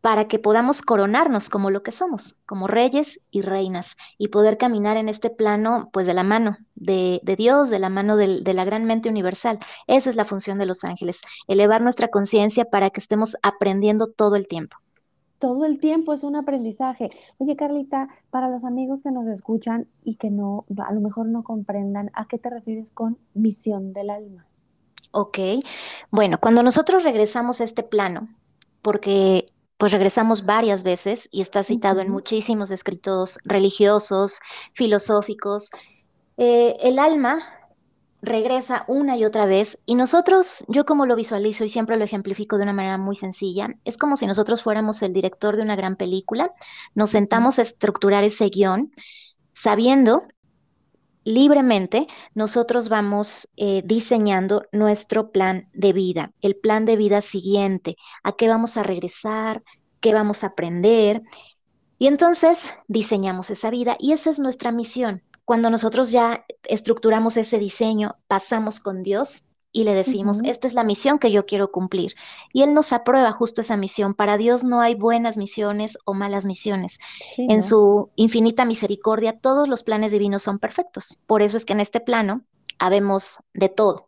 para 0.00 0.28
que 0.28 0.38
podamos 0.38 0.82
coronarnos 0.82 1.48
como 1.48 1.70
lo 1.70 1.82
que 1.82 1.92
somos, 1.92 2.36
como 2.46 2.66
reyes 2.66 3.20
y 3.30 3.42
reinas, 3.42 3.96
y 4.16 4.28
poder 4.28 4.56
caminar 4.56 4.96
en 4.96 5.08
este 5.08 5.28
plano, 5.28 5.90
pues 5.92 6.06
de 6.06 6.14
la 6.14 6.22
mano 6.22 6.56
de, 6.76 7.20
Dios, 7.36 7.68
de 7.68 7.78
la 7.78 7.88
mano 7.88 8.16
de 8.16 8.54
la 8.54 8.64
gran 8.64 8.84
mente 8.84 9.08
universal. 9.08 9.58
Esa 9.86 10.10
es 10.10 10.16
la 10.16 10.24
función 10.24 10.58
de 10.58 10.66
los 10.66 10.84
ángeles, 10.84 11.20
elevar 11.48 11.82
nuestra 11.82 12.08
conciencia 12.08 12.64
para 12.64 12.90
que 12.90 13.00
estemos 13.00 13.36
aprendiendo 13.42 14.06
todo 14.06 14.36
el 14.36 14.46
tiempo. 14.46 14.76
Todo 15.38 15.66
el 15.66 15.78
tiempo 15.78 16.12
es 16.12 16.24
un 16.24 16.34
aprendizaje. 16.34 17.10
Oye, 17.38 17.54
Carlita, 17.54 18.08
para 18.30 18.48
los 18.48 18.64
amigos 18.64 19.04
que 19.04 19.12
nos 19.12 19.28
escuchan 19.28 19.86
y 20.02 20.16
que 20.16 20.30
no, 20.30 20.64
a 20.84 20.92
lo 20.92 21.00
mejor 21.00 21.28
no 21.28 21.44
comprendan, 21.44 22.10
¿a 22.14 22.26
qué 22.26 22.38
te 22.38 22.50
refieres 22.50 22.90
con 22.90 23.18
misión 23.34 23.92
del 23.92 24.10
alma? 24.10 24.47
Ok, 25.10 25.38
bueno, 26.10 26.38
cuando 26.38 26.62
nosotros 26.62 27.02
regresamos 27.02 27.60
a 27.60 27.64
este 27.64 27.82
plano, 27.82 28.28
porque 28.82 29.46
pues 29.78 29.92
regresamos 29.92 30.44
varias 30.44 30.82
veces 30.82 31.28
y 31.30 31.40
está 31.40 31.62
citado 31.62 32.00
en 32.00 32.10
muchísimos 32.10 32.70
escritos 32.70 33.38
religiosos, 33.44 34.40
filosóficos, 34.74 35.70
eh, 36.36 36.76
el 36.80 36.98
alma 36.98 37.40
regresa 38.20 38.84
una 38.88 39.16
y 39.16 39.24
otra 39.24 39.46
vez 39.46 39.78
y 39.86 39.94
nosotros, 39.94 40.64
yo 40.66 40.84
como 40.84 41.06
lo 41.06 41.14
visualizo 41.14 41.64
y 41.64 41.68
siempre 41.68 41.96
lo 41.96 42.04
ejemplifico 42.04 42.56
de 42.56 42.64
una 42.64 42.72
manera 42.72 42.98
muy 42.98 43.14
sencilla, 43.14 43.68
es 43.84 43.96
como 43.96 44.16
si 44.16 44.26
nosotros 44.26 44.62
fuéramos 44.62 45.02
el 45.02 45.12
director 45.12 45.56
de 45.56 45.62
una 45.62 45.76
gran 45.76 45.96
película, 45.96 46.52
nos 46.94 47.10
sentamos 47.10 47.58
a 47.58 47.62
estructurar 47.62 48.24
ese 48.24 48.48
guion 48.48 48.92
sabiendo 49.52 50.22
libremente, 51.28 52.06
nosotros 52.34 52.88
vamos 52.88 53.48
eh, 53.56 53.82
diseñando 53.84 54.64
nuestro 54.72 55.30
plan 55.30 55.68
de 55.74 55.92
vida, 55.92 56.32
el 56.40 56.56
plan 56.56 56.86
de 56.86 56.96
vida 56.96 57.20
siguiente, 57.20 57.96
a 58.22 58.32
qué 58.32 58.48
vamos 58.48 58.78
a 58.78 58.82
regresar, 58.82 59.62
qué 60.00 60.14
vamos 60.14 60.42
a 60.42 60.48
aprender. 60.48 61.22
Y 61.98 62.06
entonces 62.06 62.72
diseñamos 62.86 63.50
esa 63.50 63.68
vida 63.68 63.96
y 63.98 64.12
esa 64.12 64.30
es 64.30 64.38
nuestra 64.38 64.72
misión, 64.72 65.22
cuando 65.44 65.68
nosotros 65.68 66.10
ya 66.10 66.46
estructuramos 66.64 67.36
ese 67.36 67.58
diseño, 67.58 68.16
pasamos 68.26 68.80
con 68.80 69.02
Dios 69.02 69.44
y 69.72 69.84
le 69.84 69.94
decimos, 69.94 70.40
esta 70.44 70.66
es 70.66 70.74
la 70.74 70.84
misión 70.84 71.18
que 71.18 71.30
yo 71.30 71.46
quiero 71.46 71.70
cumplir. 71.70 72.14
Y 72.52 72.62
Él 72.62 72.74
nos 72.74 72.92
aprueba 72.92 73.32
justo 73.32 73.60
esa 73.60 73.76
misión. 73.76 74.14
Para 74.14 74.36
Dios 74.36 74.64
no 74.64 74.80
hay 74.80 74.94
buenas 74.94 75.36
misiones 75.36 75.98
o 76.04 76.14
malas 76.14 76.46
misiones. 76.46 76.98
en 77.36 77.62
su 77.62 78.10
infinita 78.16 78.64
misericordia, 78.64 79.38
todos 79.38 79.68
los 79.68 79.82
planes 79.82 80.12
divinos 80.12 80.42
son 80.42 80.58
perfectos. 80.58 81.20
Por 81.26 81.42
eso 81.42 81.56
es 81.56 81.64
que 81.64 81.74
en 81.74 81.80
este 81.80 82.00
plano 82.00 82.42
habemos 82.78 83.38
de 83.54 83.68
todo 83.68 84.07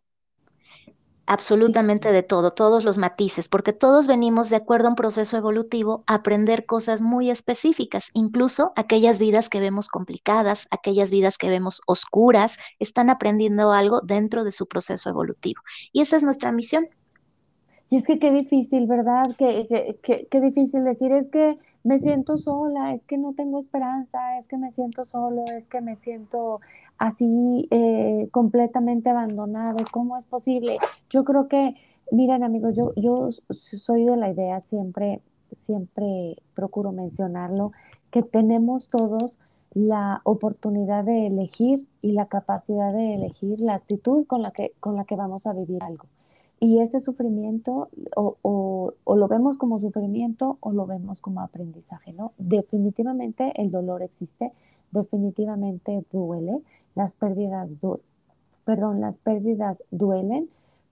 absolutamente 1.31 2.11
de 2.11 2.23
todo, 2.23 2.51
todos 2.51 2.83
los 2.83 2.97
matices, 2.97 3.47
porque 3.47 3.71
todos 3.71 4.05
venimos 4.05 4.49
de 4.49 4.57
acuerdo 4.57 4.87
a 4.87 4.89
un 4.89 4.97
proceso 4.97 5.37
evolutivo 5.37 6.03
a 6.05 6.15
aprender 6.15 6.65
cosas 6.65 7.01
muy 7.01 7.31
específicas, 7.31 8.09
incluso 8.13 8.73
aquellas 8.75 9.17
vidas 9.17 9.47
que 9.47 9.61
vemos 9.61 9.87
complicadas, 9.87 10.67
aquellas 10.71 11.09
vidas 11.09 11.37
que 11.37 11.49
vemos 11.49 11.83
oscuras, 11.87 12.57
están 12.79 13.09
aprendiendo 13.09 13.71
algo 13.71 14.01
dentro 14.01 14.43
de 14.43 14.51
su 14.51 14.67
proceso 14.67 15.09
evolutivo. 15.09 15.61
Y 15.93 16.01
esa 16.01 16.17
es 16.17 16.23
nuestra 16.23 16.51
misión. 16.51 16.89
Y 17.89 17.95
es 17.95 18.07
que 18.07 18.19
qué 18.19 18.31
difícil, 18.31 18.85
¿verdad? 18.85 19.33
Qué, 19.37 20.27
qué 20.29 20.41
difícil 20.41 20.83
decir, 20.83 21.13
es 21.13 21.29
que 21.29 21.57
me 21.83 21.97
siento 21.97 22.37
sola, 22.37 22.93
es 22.93 23.05
que 23.05 23.17
no 23.17 23.33
tengo 23.33 23.59
esperanza, 23.59 24.37
es 24.37 24.47
que 24.47 24.57
me 24.57 24.71
siento 24.71 25.05
solo, 25.05 25.45
es 25.45 25.67
que 25.67 25.81
me 25.81 25.95
siento 25.95 26.61
así 26.97 27.67
eh, 27.71 28.27
completamente 28.31 29.09
abandonado. 29.09 29.77
¿Cómo 29.91 30.17
es 30.17 30.25
posible? 30.25 30.77
Yo 31.09 31.23
creo 31.23 31.47
que, 31.47 31.75
miren 32.11 32.43
amigos, 32.43 32.75
yo, 32.75 32.93
yo 32.95 33.29
soy 33.49 34.05
de 34.05 34.17
la 34.17 34.29
idea, 34.29 34.61
siempre, 34.61 35.21
siempre 35.51 36.37
procuro 36.53 36.91
mencionarlo, 36.91 37.71
que 38.11 38.21
tenemos 38.21 38.89
todos 38.89 39.39
la 39.73 40.21
oportunidad 40.25 41.05
de 41.05 41.27
elegir 41.27 41.85
y 42.01 42.11
la 42.11 42.27
capacidad 42.27 42.93
de 42.93 43.15
elegir 43.15 43.61
la 43.61 43.75
actitud 43.75 44.27
con 44.27 44.41
la 44.41 44.51
que, 44.51 44.73
con 44.79 44.95
la 44.95 45.05
que 45.05 45.15
vamos 45.15 45.47
a 45.47 45.53
vivir 45.53 45.81
algo. 45.81 46.05
Y 46.63 46.79
ese 46.79 46.99
sufrimiento 46.99 47.89
o, 48.15 48.93
lo 49.07 49.27
vemos 49.27 49.57
como 49.57 49.79
sufrimiento 49.79 50.59
o 50.59 50.71
lo 50.71 50.85
vemos 50.85 51.19
como 51.19 51.41
aprendizaje, 51.41 52.13
¿no? 52.13 52.33
Definitivamente 52.37 53.51
el 53.59 53.71
dolor 53.71 54.03
existe, 54.03 54.51
definitivamente 54.91 56.05
duele, 56.11 56.61
las 56.93 57.15
pérdidas, 57.15 57.75
las 58.67 59.17
pérdidas 59.17 59.83
duelen, 59.89 60.49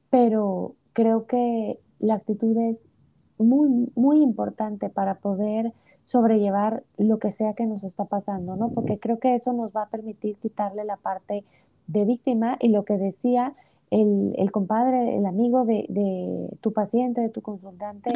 pero 0.09 0.73
creo 0.93 1.27
que 1.27 1.79
la 1.99 2.15
actitud 2.15 2.57
es 2.57 2.89
muy, 3.37 3.91
muy 3.93 4.23
importante 4.23 4.89
para 4.89 5.19
poder 5.19 5.71
sobrellevar 6.01 6.81
lo 6.97 7.19
que 7.19 7.29
sea 7.29 7.53
que 7.53 7.67
nos 7.67 7.83
está 7.83 8.05
pasando, 8.05 8.55
¿no? 8.55 8.69
Porque 8.69 8.97
creo 8.97 9.19
que 9.19 9.35
eso 9.35 9.53
nos 9.53 9.71
va 9.71 9.83
a 9.83 9.89
permitir 9.89 10.35
quitarle 10.37 10.83
la 10.83 10.97
parte 10.97 11.43
de 11.85 12.05
víctima 12.05 12.57
y 12.59 12.69
lo 12.69 12.85
que 12.85 12.97
decía 12.97 13.53
el, 13.91 14.51
compadre, 14.51 15.17
el 15.17 15.25
amigo 15.25 15.65
de, 15.65 16.49
tu 16.61 16.73
paciente, 16.73 17.21
de 17.21 17.29
tu 17.29 17.41
consultante, 17.41 18.13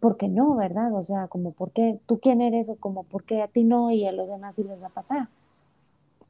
¿por 0.00 0.16
qué 0.16 0.28
no, 0.28 0.56
verdad? 0.56 0.92
O 0.94 1.04
sea, 1.04 1.28
como 1.28 1.52
por 1.52 1.70
qué 1.70 1.98
tú 2.06 2.20
quién 2.20 2.40
eres 2.40 2.68
o 2.68 2.76
como 2.76 3.04
por 3.04 3.24
qué 3.24 3.42
a 3.42 3.48
ti 3.48 3.64
no 3.64 3.90
y 3.90 4.06
a 4.06 4.12
los 4.12 4.28
demás 4.28 4.56
sí 4.56 4.64
les 4.64 4.82
va 4.82 4.88
a 4.88 4.90
pasar. 4.90 5.28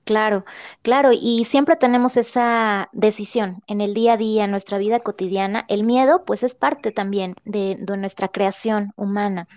Claro, 0.04 0.44
claro, 0.82 1.10
y 1.12 1.44
siempre 1.46 1.76
tenemos 1.76 2.18
esa 2.18 2.90
decisión 2.92 3.62
en 3.66 3.80
el 3.80 3.94
día 3.94 4.12
a 4.12 4.16
día, 4.18 4.44
en 4.44 4.50
nuestra 4.50 4.76
vida 4.76 5.00
cotidiana. 5.00 5.64
El 5.68 5.82
miedo, 5.82 6.24
pues, 6.26 6.42
es 6.42 6.54
parte 6.54 6.92
también 6.92 7.36
de, 7.46 7.78
de 7.80 7.96
nuestra 7.96 8.28
creación 8.28 8.92
humana. 8.96 9.48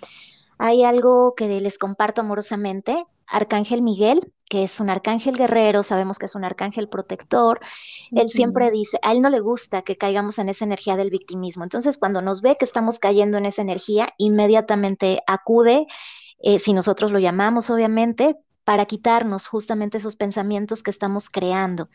Hay 0.57 0.85
algo 0.85 1.35
que 1.35 1.47
les 1.47 1.77
comparto 1.77 2.21
amorosamente. 2.21 3.05
Arcángel 3.27 3.81
Miguel 3.81 4.31
que 4.49 4.63
es 4.63 4.79
un 4.79 4.89
arcángel 4.89 5.37
guerrero, 5.37 5.83
sabemos 5.83 6.19
que 6.19 6.25
es 6.25 6.35
un 6.35 6.43
arcángel 6.43 6.87
protector, 6.87 7.59
él 8.11 8.29
siempre 8.29 8.71
dice, 8.71 8.97
a 9.01 9.11
él 9.11 9.21
no 9.21 9.29
le 9.29 9.39
gusta 9.39 9.81
que 9.81 9.97
caigamos 9.97 10.39
en 10.39 10.49
esa 10.49 10.65
energía 10.65 10.95
del 10.95 11.09
victimismo. 11.09 11.63
Entonces, 11.63 11.97
cuando 11.97 12.21
nos 12.21 12.41
ve 12.41 12.55
que 12.57 12.65
estamos 12.65 12.99
cayendo 12.99 13.37
en 13.37 13.45
esa 13.45 13.61
energía, 13.61 14.09
inmediatamente 14.17 15.19
acude, 15.27 15.87
eh, 16.39 16.59
si 16.59 16.73
nosotros 16.73 17.11
lo 17.11 17.19
llamamos, 17.19 17.69
obviamente, 17.69 18.37
para 18.67 18.85
quitarnos 18.85 19.47
justamente 19.47 19.95
esos 19.95 20.17
pensamientos 20.17 20.83
que 20.83 20.91
estamos 20.91 21.29
creando. 21.29 21.87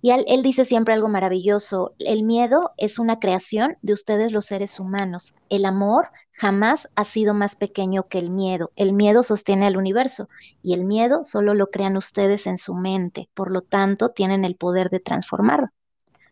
Y 0.00 0.12
él, 0.12 0.42
dice 0.44 0.64
siempre 0.64 0.94
algo 0.94 1.08
maravilloso, 1.08 1.94
el 1.98 2.22
miedo 2.22 2.70
es 2.76 3.00
una 3.00 3.18
creación 3.18 3.76
de 3.82 3.94
ustedes 3.94 4.30
los 4.30 4.46
seres 4.46 4.78
humanos, 4.78 5.34
el 5.48 5.64
amor 5.64 6.10
jamás 6.30 6.88
ha 6.94 7.02
sido 7.02 7.34
más 7.34 7.56
pequeño 7.56 8.06
que 8.06 8.18
el 8.18 8.30
miedo, 8.30 8.70
el 8.76 8.92
miedo 8.92 9.24
sostiene 9.24 9.66
al 9.66 9.76
universo 9.76 10.28
y 10.62 10.74
el 10.74 10.84
miedo 10.84 11.24
solo 11.24 11.52
lo 11.54 11.66
crean 11.66 11.96
ustedes 11.96 12.46
en 12.46 12.58
su 12.58 12.76
mente, 12.76 13.28
por 13.34 13.50
lo 13.50 13.62
tanto 13.62 14.10
tienen 14.10 14.44
el 14.44 14.54
poder 14.54 14.88
de 14.88 15.00
transformarlo. 15.00 15.70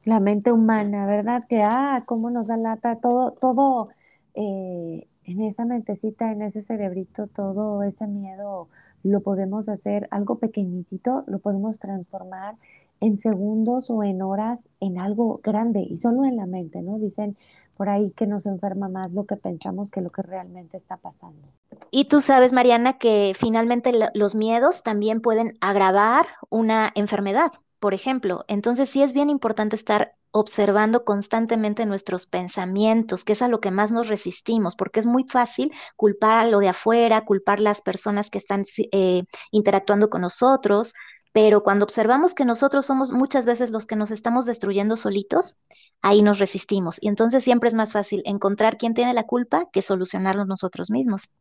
La 0.05 0.21
mente 0.21 0.53
humana, 0.53 1.07
¿verdad? 1.07 1.43
Que, 1.49 1.61
ah, 1.61 2.05
cómo 2.07 2.31
nos 2.31 2.47
da 2.47 2.57
lata 2.57 3.01
todo, 3.01 3.33
todo 3.33 3.89
eh, 4.35 5.09
en 5.25 5.41
esa 5.41 5.65
mentecita, 5.65 6.31
en 6.31 6.43
ese 6.43 6.63
cerebrito, 6.63 7.27
todo 7.27 7.83
ese 7.83 8.07
miedo 8.07 8.69
lo 9.09 9.21
podemos 9.21 9.69
hacer 9.69 10.09
algo 10.11 10.39
pequeñitito, 10.39 11.25
lo 11.27 11.39
podemos 11.39 11.79
transformar 11.79 12.57
en 13.01 13.17
segundos 13.19 13.91
o 13.91 14.03
en 14.03 14.23
horas 14.23 14.71
en 14.81 14.99
algo 14.99 15.41
grande 15.43 15.81
y 15.81 15.97
solo 15.97 16.25
en 16.25 16.37
la 16.37 16.47
mente, 16.47 16.83
¿no? 16.83 16.99
Dicen 16.99 17.37
por 17.77 17.89
ahí 17.89 18.11
que 18.17 18.27
nos 18.27 18.45
enferma 18.47 18.89
más 18.89 19.13
lo 19.13 19.25
que 19.25 19.37
pensamos 19.37 19.93
que 19.93 20.01
lo 20.01 20.11
que 20.11 20.23
realmente 20.23 20.77
está 20.77 20.97
pasando. 20.97 21.49
Y 21.93 22.07
tú 22.07 22.21
sabes, 22.21 22.53
Mariana, 22.53 22.99
que 22.99 23.33
finalmente 23.39 23.93
los 24.15 24.35
miedos 24.35 24.83
también 24.83 25.21
pueden 25.21 25.57
agravar 25.61 26.27
una 26.51 26.91
enfermedad, 26.97 27.53
por 27.79 27.95
ejemplo. 27.95 28.45
Entonces 28.49 28.89
sí 28.89 29.03
es 29.03 29.13
bien 29.13 29.31
importante 29.31 29.77
estar 29.77 30.18
observando 30.31 31.05
constantemente 31.05 31.87
nuestros 31.87 32.27
pensamientos, 32.27 33.25
que 33.25 33.33
es 33.33 33.43
a 33.43 33.49
lo 33.49 33.61
que 33.61 33.71
más 33.71 33.93
nos 33.93 34.09
resistimos, 34.09 34.77
porque 34.77 35.01
es 35.01 35.07
muy 35.07 35.25
fácil 35.25 35.73
culpar 35.97 36.39
a 36.39 36.47
lo 36.47 36.59
de 36.61 36.69
afuera, 36.69 37.25
culpar 37.25 37.61
las 37.61 37.81
personas 37.81 38.31
que 38.31 38.39
están 38.39 38.65
eh, 38.93 39.25
interactuando 39.51 40.11
con 40.11 40.23
nosotros, 40.23 40.95
pero 41.33 41.63
cuando 41.63 41.85
observamos 41.85 42.35
que 42.35 42.45
nosotros 42.45 42.87
somos 42.87 43.13
muchas 43.13 43.47
veces 43.47 43.71
los 43.71 43.87
que 43.87 43.97
nos 43.97 44.11
estamos 44.11 44.47
destruyendo 44.47 44.97
solitos, 44.97 45.63
ahí 46.03 46.23
nos 46.23 46.39
resistimos. 46.39 46.99
Y 47.03 47.09
entonces 47.09 47.45
siempre 47.45 47.69
es 47.69 47.75
más 47.75 47.93
fácil 47.93 48.23
encontrar 48.25 48.77
quién 48.77 48.95
tiene 48.95 49.15
la 49.15 49.25
culpa 49.25 49.69
que 49.73 49.83
solucionarlo 49.83 50.45
nosotros 50.47 50.91
mismos. 50.91 51.33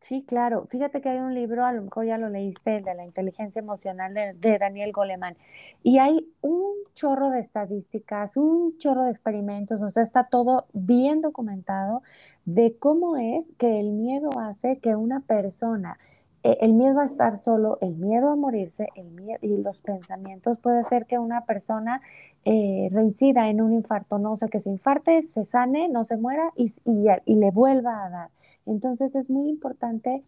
Sí, 0.00 0.24
claro. 0.24 0.66
Fíjate 0.70 1.00
que 1.00 1.08
hay 1.08 1.18
un 1.18 1.34
libro, 1.34 1.64
a 1.64 1.72
lo 1.72 1.82
mejor 1.82 2.04
ya 2.06 2.18
lo 2.18 2.28
leíste, 2.28 2.76
el 2.76 2.84
de 2.84 2.94
la 2.94 3.04
inteligencia 3.04 3.58
emocional 3.60 4.14
de, 4.14 4.58
Daniel 4.58 4.92
Goleman, 4.92 5.36
y 5.82 5.98
hay 5.98 6.28
un 6.42 6.74
chorro 6.94 7.30
de 7.30 7.40
estadísticas, 7.40 8.36
un 8.36 8.76
chorro 8.78 9.04
de 9.04 9.10
experimentos, 9.10 9.82
o 9.82 9.88
sea, 9.88 10.02
está 10.02 10.24
todo 10.24 10.66
bien 10.72 11.22
documentado 11.22 12.02
de 12.44 12.76
cómo 12.78 13.16
es 13.16 13.52
que 13.58 13.80
el 13.80 13.90
miedo 13.92 14.30
hace 14.38 14.78
que 14.78 14.94
una 14.94 15.20
persona, 15.20 15.98
eh, 16.44 16.58
el 16.60 16.74
miedo 16.74 17.00
a 17.00 17.04
estar 17.04 17.38
solo, 17.38 17.78
el 17.80 17.96
miedo 17.96 18.30
a 18.30 18.36
morirse, 18.36 18.88
el 18.94 19.10
miedo 19.10 19.38
y 19.42 19.56
los 19.56 19.80
pensamientos 19.80 20.58
puede 20.58 20.84
ser 20.84 21.06
que 21.06 21.18
una 21.18 21.46
persona 21.46 22.00
eh, 22.44 22.88
reincida 22.92 23.48
en 23.50 23.60
un 23.60 23.72
infarto, 23.72 24.18
¿no? 24.18 24.32
O 24.34 24.36
sea, 24.36 24.48
que 24.48 24.60
se 24.60 24.70
infarte, 24.70 25.22
se 25.22 25.44
sane, 25.44 25.88
no 25.88 26.04
se 26.04 26.16
muera 26.16 26.52
y, 26.54 26.72
y 27.24 27.34
le 27.34 27.50
vuelva 27.50 28.04
a 28.04 28.10
dar. 28.10 28.30
Entonces 28.66 29.14
es 29.14 29.30
muy 29.30 29.48
importante 29.48 30.22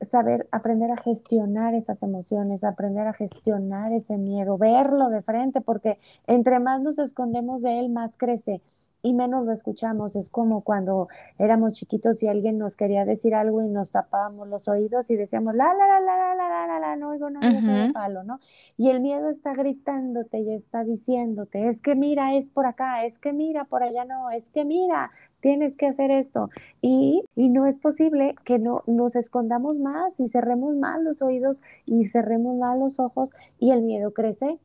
saber 0.00 0.48
aprender 0.50 0.90
a 0.90 0.96
gestionar 0.96 1.74
esas 1.74 2.02
emociones, 2.02 2.64
aprender 2.64 3.06
a 3.06 3.12
gestionar 3.12 3.92
ese 3.92 4.18
miedo, 4.18 4.58
verlo 4.58 5.08
de 5.08 5.22
frente, 5.22 5.60
porque 5.60 5.98
entre 6.26 6.58
más 6.58 6.82
nos 6.82 6.98
escondemos 6.98 7.62
de 7.62 7.78
él, 7.78 7.88
más 7.88 8.16
crece 8.16 8.60
y 9.02 9.14
menos 9.14 9.44
lo 9.46 9.52
escuchamos. 9.52 10.16
Es 10.16 10.28
como 10.28 10.62
cuando 10.62 11.08
éramos 11.38 11.72
chiquitos 11.72 12.22
y 12.22 12.28
alguien 12.28 12.58
nos 12.58 12.76
quería 12.76 13.04
decir 13.04 13.34
algo 13.34 13.62
y 13.62 13.68
nos 13.68 13.92
tapábamos 13.92 14.48
los 14.48 14.68
oídos 14.68 15.10
y 15.10 15.16
decíamos, 15.16 15.54
la, 15.54 15.72
la, 15.74 15.86
la, 15.86 16.00
la, 16.00 16.34
la, 16.34 16.48
la, 16.48 16.66
la, 16.66 16.80
la, 16.80 16.96
no 16.96 17.10
oigo, 17.10 17.30
no, 17.30 17.40
yo 17.40 17.60
soy 17.60 17.86
de 17.86 17.92
palo, 17.92 18.24
¿no? 18.24 18.40
Y 18.76 18.90
el 18.90 19.00
miedo 19.00 19.28
está 19.28 19.54
gritándote 19.54 20.38
y 20.40 20.52
está 20.52 20.84
diciéndote, 20.84 21.68
es 21.68 21.80
que 21.80 21.94
mira, 21.94 22.34
es 22.36 22.48
por 22.48 22.66
acá, 22.66 23.04
es 23.04 23.18
que 23.18 23.32
mira, 23.32 23.64
por 23.64 23.82
allá 23.82 24.04
no, 24.04 24.30
es 24.30 24.50
que 24.50 24.64
mira, 24.64 25.10
tienes 25.40 25.76
que 25.76 25.86
hacer 25.86 26.10
esto. 26.10 26.50
Y, 26.80 27.22
y 27.34 27.48
no 27.48 27.66
es 27.66 27.78
posible 27.78 28.34
que 28.44 28.58
no 28.58 28.82
nos 28.86 29.16
escondamos 29.16 29.76
más 29.76 30.20
y 30.20 30.28
cerremos 30.28 30.74
más 30.76 31.00
los 31.02 31.22
oídos 31.22 31.62
y 31.86 32.04
cerremos 32.06 32.56
más 32.56 32.78
los 32.78 32.98
ojos 33.00 33.32
y 33.58 33.70
el 33.70 33.82
miedo 33.82 34.12
crece, 34.12 34.58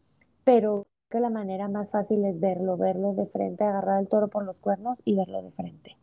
pero 0.43 0.85
que 1.13 1.19
la 1.19 1.29
manera 1.29 1.67
más 1.67 1.91
fácil 1.91 2.25
es 2.25 2.39
verlo, 2.39 2.75
verlo 2.75 3.13
de 3.13 3.27
frente, 3.27 3.63
agarrar 3.63 4.01
el 4.01 4.07
toro 4.07 4.29
por 4.29 4.43
los 4.45 4.59
cuernos 4.59 4.99
y 5.05 5.15
verlo 5.15 5.43
de 5.43 5.51
frente. 5.51 5.95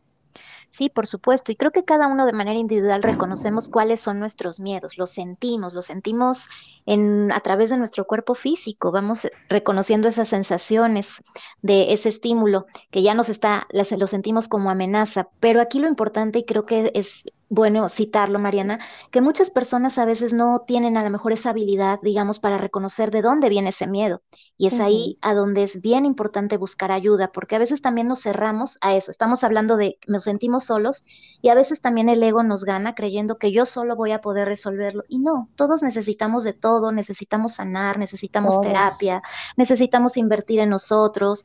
Sí, 0.71 0.89
por 0.89 1.05
supuesto. 1.05 1.51
Y 1.51 1.57
creo 1.57 1.71
que 1.71 1.83
cada 1.83 2.07
uno 2.07 2.25
de 2.25 2.31
manera 2.31 2.57
individual 2.57 3.03
reconocemos 3.03 3.69
cuáles 3.69 3.99
son 3.99 4.19
nuestros 4.19 4.59
miedos, 4.61 4.97
los 4.97 5.09
sentimos, 5.11 5.73
los 5.73 5.85
sentimos 5.85 6.47
en, 6.85 7.31
a 7.33 7.41
través 7.41 7.69
de 7.69 7.77
nuestro 7.77 8.05
cuerpo 8.05 8.35
físico, 8.35 8.91
vamos 8.91 9.27
reconociendo 9.49 10.07
esas 10.07 10.29
sensaciones 10.29 11.21
de 11.61 11.91
ese 11.93 12.09
estímulo 12.09 12.67
que 12.89 13.03
ya 13.03 13.13
nos 13.13 13.29
está, 13.29 13.67
lo 13.71 14.07
sentimos 14.07 14.47
como 14.47 14.69
amenaza. 14.69 15.27
Pero 15.41 15.61
aquí 15.61 15.79
lo 15.79 15.87
importante, 15.89 16.39
y 16.39 16.45
creo 16.45 16.65
que 16.65 16.91
es 16.95 17.25
bueno 17.49 17.89
citarlo, 17.89 18.39
Mariana, 18.39 18.79
que 19.11 19.19
muchas 19.19 19.51
personas 19.51 19.97
a 19.97 20.05
veces 20.05 20.31
no 20.31 20.61
tienen 20.65 20.95
a 20.95 21.03
lo 21.03 21.09
mejor 21.09 21.33
esa 21.33 21.49
habilidad, 21.49 21.99
digamos, 22.01 22.39
para 22.39 22.57
reconocer 22.57 23.11
de 23.11 23.21
dónde 23.21 23.49
viene 23.49 23.69
ese 23.69 23.87
miedo. 23.87 24.21
Y 24.57 24.67
es 24.67 24.79
ahí 24.79 25.17
a 25.21 25.33
donde 25.33 25.63
es 25.63 25.81
bien 25.81 26.05
importante 26.05 26.55
buscar 26.55 26.91
ayuda, 26.91 27.31
porque 27.33 27.57
a 27.57 27.59
veces 27.59 27.81
también 27.81 28.07
nos 28.07 28.21
cerramos 28.21 28.77
a 28.79 28.95
eso. 28.95 29.11
Estamos 29.11 29.43
hablando 29.43 29.75
de 29.75 29.97
nos 30.07 30.23
sentimos 30.23 30.60
solos 30.65 31.05
y 31.41 31.49
a 31.49 31.55
veces 31.55 31.81
también 31.81 32.09
el 32.09 32.21
ego 32.21 32.43
nos 32.43 32.63
gana 32.63 32.93
creyendo 32.95 33.37
que 33.37 33.51
yo 33.51 33.65
solo 33.65 33.95
voy 33.95 34.11
a 34.11 34.21
poder 34.21 34.47
resolverlo. 34.47 35.03
Y 35.07 35.19
no, 35.19 35.49
todos 35.55 35.81
necesitamos 35.81 36.43
de 36.43 36.53
todo, 36.53 36.91
necesitamos 36.91 37.55
sanar, 37.55 37.97
necesitamos 37.97 38.61
terapia, 38.61 39.23
necesitamos 39.57 40.17
invertir 40.17 40.59
en 40.59 40.69
nosotros. 40.69 41.43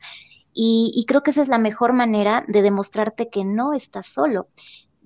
Y, 0.53 0.91
y, 0.95 1.05
creo 1.05 1.21
que 1.21 1.31
esa 1.31 1.41
es 1.41 1.49
la 1.49 1.59
mejor 1.59 1.93
manera 1.93 2.43
de 2.47 2.63
demostrarte 2.63 3.29
que 3.29 3.43
no 3.43 3.73
estás 3.73 4.07
solo 4.07 4.47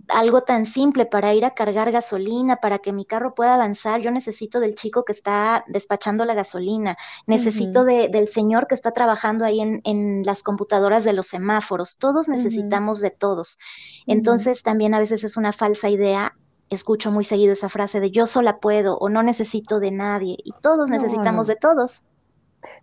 algo 0.07 0.41
tan 0.43 0.65
simple 0.65 1.05
para 1.05 1.33
ir 1.33 1.45
a 1.45 1.51
cargar 1.51 1.91
gasolina, 1.91 2.57
para 2.57 2.79
que 2.79 2.93
mi 2.93 3.05
carro 3.05 3.33
pueda 3.33 3.55
avanzar, 3.55 4.01
yo 4.01 4.11
necesito 4.11 4.59
del 4.59 4.75
chico 4.75 5.03
que 5.05 5.11
está 5.11 5.63
despachando 5.67 6.25
la 6.25 6.33
gasolina, 6.33 6.97
necesito 7.27 7.83
del 7.83 8.27
señor 8.27 8.67
que 8.67 8.75
está 8.75 8.91
trabajando 8.91 9.45
ahí 9.45 9.59
en, 9.61 10.23
las 10.23 10.43
computadoras 10.43 11.03
de 11.03 11.13
los 11.13 11.27
semáforos, 11.27 11.97
todos 11.97 12.27
necesitamos 12.27 13.01
de 13.01 13.11
todos. 13.11 13.59
Entonces 14.07 14.63
también 14.63 14.93
a 14.93 14.99
veces 14.99 15.23
es 15.23 15.37
una 15.37 15.53
falsa 15.53 15.89
idea. 15.89 16.35
Escucho 16.69 17.11
muy 17.11 17.25
seguido 17.25 17.51
esa 17.51 17.67
frase 17.67 17.99
de 17.99 18.11
yo 18.11 18.25
sola 18.25 18.59
puedo 18.59 18.97
o 18.97 19.09
no 19.09 19.23
necesito 19.23 19.79
de 19.79 19.91
nadie 19.91 20.37
y 20.41 20.53
todos 20.61 20.89
necesitamos 20.89 21.47
de 21.47 21.57
todos. 21.57 22.07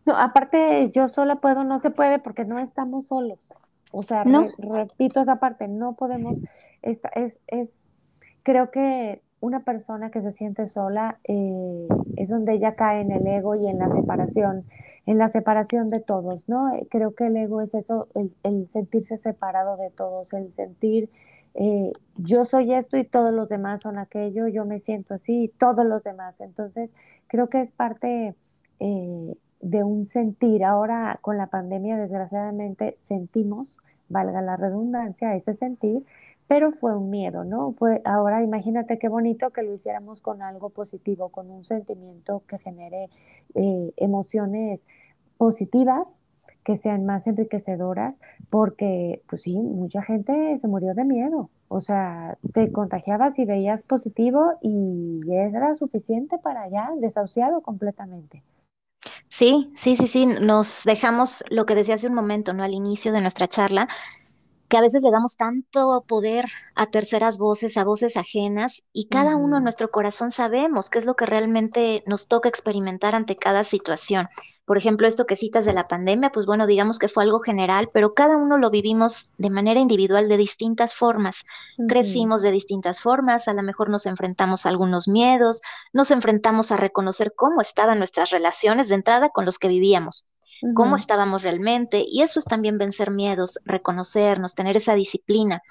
No, 0.05 0.17
aparte 0.17 0.91
yo 0.95 1.09
sola 1.09 1.37
puedo, 1.37 1.65
no 1.65 1.79
se 1.79 1.91
puede 1.91 2.19
porque 2.19 2.45
no 2.45 2.59
estamos 2.59 3.07
solos. 3.07 3.39
O 3.92 4.02
sea, 4.02 4.25
repito 4.59 5.21
esa 5.21 5.37
parte, 5.37 5.68
no 5.68 5.95
podemos, 5.95 6.42
es, 6.83 7.00
es, 7.14 7.40
es, 7.47 7.90
creo 8.42 8.71
que 8.71 9.23
una 9.40 9.61
persona 9.61 10.11
que 10.11 10.21
se 10.21 10.33
siente 10.33 10.66
sola 10.66 11.18
eh, 11.25 11.88
es 12.16 12.28
donde 12.28 12.54
ella 12.54 12.75
cae 12.75 13.00
en 13.00 13.12
el 13.12 13.26
ego 13.26 13.54
y 13.54 13.66
en 13.68 13.78
la 13.78 13.88
separación, 13.88 14.64
en 15.07 15.18
la 15.18 15.28
separación 15.28 15.88
de 15.88 16.00
todos, 16.00 16.49
¿no? 16.49 16.75
Eh, 16.75 16.87
creo 16.90 17.14
que 17.14 17.28
el 17.28 17.37
ego 17.37 17.61
es 17.61 17.75
eso, 17.75 18.09
el, 18.14 18.68
sentirse 18.68 19.16
separado 19.16 19.76
de 19.76 19.90
todos, 19.90 20.33
el 20.33 20.52
sentir 20.52 21.09
eh, 21.54 21.92
yo 22.16 22.45
soy 22.45 22.73
esto 22.75 22.97
y 22.99 23.04
todos 23.04 23.33
los 23.33 23.49
demás 23.49 23.80
son 23.80 23.99
aquello, 23.99 24.47
yo 24.49 24.64
me 24.64 24.80
siento 24.80 25.14
así 25.14 25.45
y 25.45 25.49
todos 25.49 25.85
los 25.87 26.04
demás. 26.04 26.40
Entonces, 26.40 26.95
creo 27.26 27.49
que 27.49 27.61
es 27.61 27.73
parte 27.73 28.35
de 29.61 29.85
un 29.85 30.05
sentir. 30.05 30.65
Ahora 30.65 31.19
con 31.21 31.37
la 31.37 31.47
pandemia, 31.49 31.97
desgraciadamente, 31.97 32.95
sentimos, 32.97 33.79
valga 34.09 34.43
la 34.43 34.57
redundancia, 34.57 35.35
ese 35.35 35.55
sentir, 35.55 36.05
pero 36.47 36.73
fue 36.73 36.97
un 36.97 37.11
miedo, 37.11 37.45
¿no? 37.45 37.73
Fue, 37.73 38.00
ahora 38.05 38.43
imagínate 38.43 38.99
qué 38.99 39.09
bonito 39.09 39.50
que 39.50 39.62
lo 39.62 39.75
hiciéramos 39.75 40.23
con 40.23 40.43
algo 40.43 40.71
positivo, 40.71 41.29
con 41.29 41.50
un 41.50 41.65
sentimiento 41.65 42.43
que 42.49 42.59
genere 42.59 43.11
eh, 43.55 43.93
emociones 43.97 44.87
positivas, 45.37 46.23
que 46.65 46.77
sean 46.77 47.07
más 47.07 47.27
enriquecedoras, 47.27 48.21
porque, 48.50 49.23
pues 49.29 49.43
sí, 49.43 49.57
mucha 49.57 50.03
gente 50.03 50.57
se 50.57 50.69
murió 50.69 50.95
de 50.95 51.05
miedo. 51.05 51.50
O 51.69 51.81
sea, 51.83 52.38
te 52.55 52.73
contagiabas 52.73 53.38
y 53.38 53.45
veías 53.45 53.83
positivo 53.83 54.53
y 54.62 55.21
era 55.31 55.75
suficiente 55.75 56.38
para 56.38 56.69
ya 56.69 56.91
desahuciado 56.99 57.61
completamente. 57.61 58.43
Sí, 59.31 59.73
sí, 59.77 59.97
sí, 59.97 60.07
sí, 60.07 60.27
nos 60.27 60.83
dejamos 60.85 61.45
lo 61.51 61.67
que 61.67 61.75
decía 61.75 61.95
hace 61.97 62.07
un 62.09 62.15
momento, 62.15 62.53
¿no? 62.55 62.63
Al 62.65 62.73
inicio 62.75 63.13
de 63.13 63.21
nuestra 63.21 63.47
charla, 63.49 63.89
que 64.69 64.77
a 64.77 64.83
veces 64.83 65.03
le 65.03 65.11
damos 65.11 65.37
tanto 65.37 66.05
poder 66.07 66.47
a 66.75 66.87
terceras 66.87 67.38
voces, 67.38 67.77
a 67.77 67.85
voces 67.85 68.16
ajenas, 68.16 68.83
y 68.92 69.09
cada 69.09 69.37
uno 69.37 69.57
en 69.57 69.62
nuestro 69.62 69.90
corazón 69.90 70.31
sabemos 70.31 70.90
qué 70.90 70.99
es 70.99 71.05
lo 71.05 71.16
que 71.16 71.27
realmente 71.27 72.03
nos 72.07 72.29
toca 72.29 72.49
experimentar 72.49 73.14
ante 73.14 73.37
cada 73.37 73.64
situación. 73.64 74.29
Por 74.69 74.77
ejemplo, 74.77 75.09
esto 75.09 75.25
que 75.25 75.35
citas 75.35 75.64
de 75.64 75.73
la 75.73 75.88
pandemia, 75.88 76.31
pues 76.31 76.45
bueno, 76.45 76.66
digamos 76.66 76.99
que 76.99 77.09
fue 77.09 77.23
algo 77.23 77.40
general, 77.40 77.88
pero 77.90 78.12
cada 78.12 78.37
uno 78.37 78.59
lo 78.59 78.71
vivimos 78.71 79.33
de 79.38 79.49
manera 79.49 79.81
individual 79.81 80.29
de 80.29 80.37
distintas 80.37 80.95
formas. 80.95 81.47
Crecimos 81.88 82.42
de 82.42 82.51
distintas 82.51 83.01
formas, 83.01 83.49
a 83.49 83.55
lo 83.55 83.62
mejor 83.62 83.88
nos 83.88 84.05
enfrentamos 84.05 84.66
a 84.66 84.69
algunos 84.69 85.09
miedos, 85.09 85.62
nos 85.95 86.11
enfrentamos 86.11 86.71
a 86.71 86.77
reconocer 86.77 87.33
cómo 87.35 87.62
estaban 87.62 87.97
nuestras 87.97 88.29
relaciones 88.29 88.88
de 88.88 88.97
entrada 88.97 89.31
con 89.31 89.47
los 89.47 89.59
que 89.59 89.69
vivíamos, 89.69 90.27
cómo 90.75 90.97
estábamos 90.97 91.42
realmente, 91.42 92.05
y 92.07 92.23
eso 92.23 92.38
es 92.38 92.44
también 92.44 92.79
vencer 92.79 93.11
miedos, 93.11 93.61
reconocernos, 93.64 94.55
tener 94.55 94.77
esa 94.77 94.94
disciplina. 94.94 95.62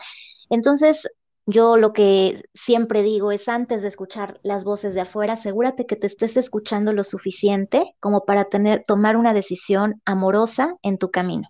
Entonces, 0.50 1.10
yo 1.46 1.78
lo 1.78 1.94
que 1.94 2.44
siempre 2.54 3.04
digo 3.04 3.32
es 3.32 3.48
antes 3.48 3.82
de 3.82 3.88
escuchar 3.88 4.40
las 4.44 4.66
voces 4.66 4.94
de 4.94 5.02
afuera, 5.02 5.34
asegúrate 5.34 5.86
que 5.86 5.96
te 5.96 6.08
estés 6.08 6.36
escuchando 6.36 6.92
lo 6.92 7.06
suficiente 7.06 7.96
como 8.02 8.26
para 8.26 8.46
tener, 8.46 8.84
tomar 8.86 9.16
una 9.16 9.34
decisión 9.34 10.02
amorosa 10.04 10.76
en 10.82 10.98
tu 10.98 11.10
camino. 11.10 11.48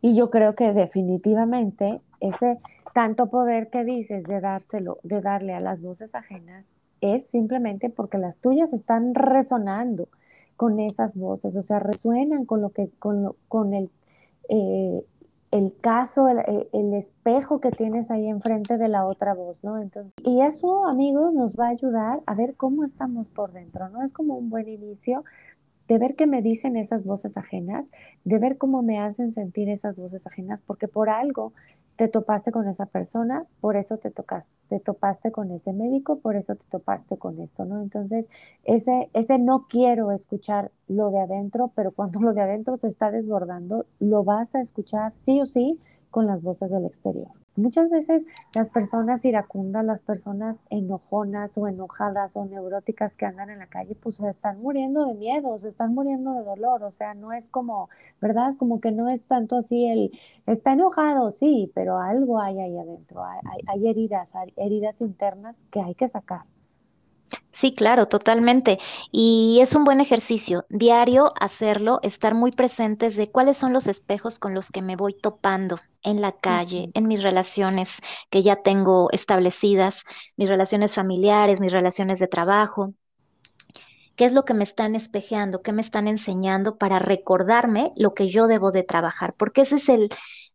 Y 0.00 0.16
yo 0.16 0.30
creo 0.30 0.54
que 0.54 0.72
definitivamente 0.72 2.00
ese 2.20 2.58
tanto 2.94 3.28
poder 3.28 3.68
que 3.68 3.84
dices 3.84 4.22
de 4.24 4.40
dárselo, 4.40 4.98
de 5.02 5.20
darle 5.20 5.54
a 5.54 5.60
las 5.60 5.82
voces 5.82 6.14
ajenas, 6.14 6.76
es 7.00 7.26
simplemente 7.26 7.90
porque 7.90 8.18
las 8.18 8.38
tuyas 8.38 8.72
están 8.72 9.14
resonando 9.14 10.08
con 10.56 10.80
esas 10.80 11.16
voces, 11.16 11.56
o 11.56 11.62
sea, 11.62 11.78
resuenan 11.78 12.44
con 12.44 12.60
lo 12.62 12.70
que, 12.70 12.88
con, 12.98 13.34
con 13.48 13.74
el, 13.74 13.90
eh, 14.48 15.04
el 15.50 15.74
caso, 15.80 16.28
el, 16.28 16.94
espejo 16.94 17.60
que 17.60 17.70
tienes 17.70 18.10
ahí 18.10 18.26
enfrente 18.26 18.78
de 18.78 18.88
la 18.88 19.06
otra 19.06 19.34
voz, 19.34 19.62
¿no? 19.62 19.80
Entonces, 19.80 20.14
y 20.24 20.40
eso, 20.42 20.86
amigos, 20.86 21.32
nos 21.32 21.56
va 21.56 21.66
a 21.66 21.70
ayudar 21.70 22.20
a 22.26 22.34
ver 22.34 22.54
cómo 22.56 22.84
estamos 22.84 23.28
por 23.28 23.52
dentro, 23.52 23.88
¿no? 23.90 24.02
Es 24.02 24.12
como 24.12 24.36
un 24.36 24.50
buen 24.50 24.68
inicio 24.68 25.24
de 25.88 25.98
ver 25.98 26.16
qué 26.16 26.26
me 26.26 26.42
dicen 26.42 26.76
esas 26.76 27.04
voces 27.04 27.36
ajenas, 27.36 27.90
de 28.24 28.38
ver 28.38 28.58
cómo 28.58 28.82
me 28.82 28.98
hacen 28.98 29.32
sentir 29.32 29.68
esas 29.68 29.96
voces 29.96 30.26
ajenas, 30.26 30.60
porque 30.66 30.88
por 30.88 31.08
algo 31.08 31.52
te 31.96 32.08
topaste 32.08 32.52
con 32.52 32.68
esa 32.68 32.86
persona, 32.86 33.44
por 33.60 33.76
eso 33.76 33.96
te 33.96 34.10
tocaste, 34.10 34.54
te 34.68 34.80
topaste 34.80 35.32
con 35.32 35.50
ese 35.50 35.72
médico, 35.72 36.18
por 36.18 36.36
eso 36.36 36.54
te 36.54 36.64
topaste 36.70 37.16
con 37.16 37.40
esto, 37.40 37.64
¿no? 37.64 37.80
Entonces, 37.80 38.28
ese, 38.64 39.08
ese 39.14 39.38
no 39.38 39.66
quiero 39.68 40.12
escuchar 40.12 40.70
lo 40.88 41.10
de 41.10 41.20
adentro, 41.20 41.72
pero 41.74 41.92
cuando 41.92 42.20
lo 42.22 42.34
de 42.34 42.42
adentro 42.42 42.76
se 42.76 42.88
está 42.88 43.10
desbordando, 43.10 43.86
lo 43.98 44.24
vas 44.24 44.54
a 44.54 44.60
escuchar 44.60 45.12
sí 45.14 45.40
o 45.40 45.46
sí 45.46 45.80
con 46.10 46.26
las 46.26 46.42
voces 46.42 46.70
del 46.70 46.86
exterior. 46.86 47.28
Muchas 47.56 47.88
veces 47.88 48.26
las 48.54 48.68
personas 48.68 49.24
iracundas, 49.24 49.84
las 49.84 50.02
personas 50.02 50.62
enojonas 50.68 51.56
o 51.56 51.66
enojadas 51.66 52.36
o 52.36 52.44
neuróticas 52.44 53.16
que 53.16 53.24
andan 53.24 53.48
en 53.48 53.60
la 53.60 53.66
calle, 53.66 53.94
pues 53.94 54.16
se 54.16 54.28
están 54.28 54.60
muriendo 54.60 55.06
de 55.06 55.14
miedo, 55.14 55.58
se 55.58 55.70
están 55.70 55.94
muriendo 55.94 56.34
de 56.34 56.44
dolor, 56.44 56.82
o 56.84 56.92
sea, 56.92 57.14
no 57.14 57.32
es 57.32 57.48
como, 57.48 57.88
¿verdad? 58.20 58.54
Como 58.58 58.80
que 58.80 58.92
no 58.92 59.08
es 59.08 59.26
tanto 59.26 59.56
así 59.56 59.86
el, 59.86 60.10
está 60.46 60.74
enojado, 60.74 61.30
sí, 61.30 61.72
pero 61.74 61.98
algo 61.98 62.40
hay 62.40 62.60
ahí 62.60 62.76
adentro, 62.76 63.24
hay, 63.24 63.40
hay 63.66 63.88
heridas, 63.88 64.36
hay 64.36 64.52
heridas 64.56 65.00
internas 65.00 65.64
que 65.70 65.80
hay 65.80 65.94
que 65.94 66.08
sacar. 66.08 66.42
Sí, 67.52 67.72
claro, 67.72 68.06
totalmente. 68.06 68.78
Y 69.10 69.60
es 69.62 69.74
un 69.74 69.84
buen 69.84 70.02
ejercicio, 70.02 70.66
diario 70.68 71.32
hacerlo, 71.40 72.00
estar 72.02 72.34
muy 72.34 72.50
presentes 72.50 73.16
de 73.16 73.30
cuáles 73.30 73.56
son 73.56 73.72
los 73.72 73.86
espejos 73.86 74.38
con 74.38 74.52
los 74.52 74.70
que 74.70 74.82
me 74.82 74.94
voy 74.94 75.14
topando 75.14 75.80
en 76.06 76.20
la 76.20 76.32
calle, 76.32 76.90
en 76.94 77.08
mis 77.08 77.22
relaciones 77.22 78.00
que 78.30 78.42
ya 78.44 78.62
tengo 78.62 79.10
establecidas, 79.10 80.04
mis 80.36 80.48
relaciones 80.48 80.94
familiares, 80.94 81.60
mis 81.60 81.72
relaciones 81.72 82.20
de 82.20 82.28
trabajo. 82.28 82.94
¿Qué 84.14 84.24
es 84.24 84.32
lo 84.32 84.44
que 84.44 84.54
me 84.54 84.62
están 84.62 84.94
espejeando? 84.94 85.62
¿Qué 85.62 85.72
me 85.72 85.82
están 85.82 86.06
enseñando 86.06 86.78
para 86.78 87.00
recordarme 87.00 87.92
lo 87.96 88.14
que 88.14 88.28
yo 88.28 88.46
debo 88.46 88.70
de 88.70 88.84
trabajar? 88.84 89.34
Porque 89.34 89.62
ese 89.62 89.76
es 89.76 89.88
el, 89.88 90.08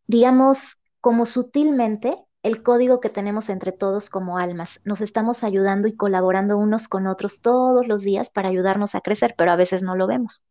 digamos, 0.08 0.82
como 1.02 1.26
sutilmente 1.26 2.18
el 2.44 2.64
código 2.64 3.02
que 3.02 3.10
tenemos 3.10 3.50
entre 3.50 3.74
todos 3.74 4.10
como 4.10 4.38
almas. 4.38 4.80
Nos 4.86 5.02
estamos 5.02 5.44
ayudando 5.44 5.90
y 5.90 5.96
colaborando 5.96 6.58
unos 6.58 6.88
con 6.88 7.08
otros 7.08 7.42
todos 7.42 7.88
los 7.88 8.04
días 8.04 8.30
para 8.30 8.50
ayudarnos 8.50 8.96
a 8.96 9.02
crecer, 9.02 9.36
pero 9.38 9.52
a 9.52 9.58
veces 9.58 9.84
no 9.84 9.96
lo 9.96 10.08
vemos. 10.08 10.46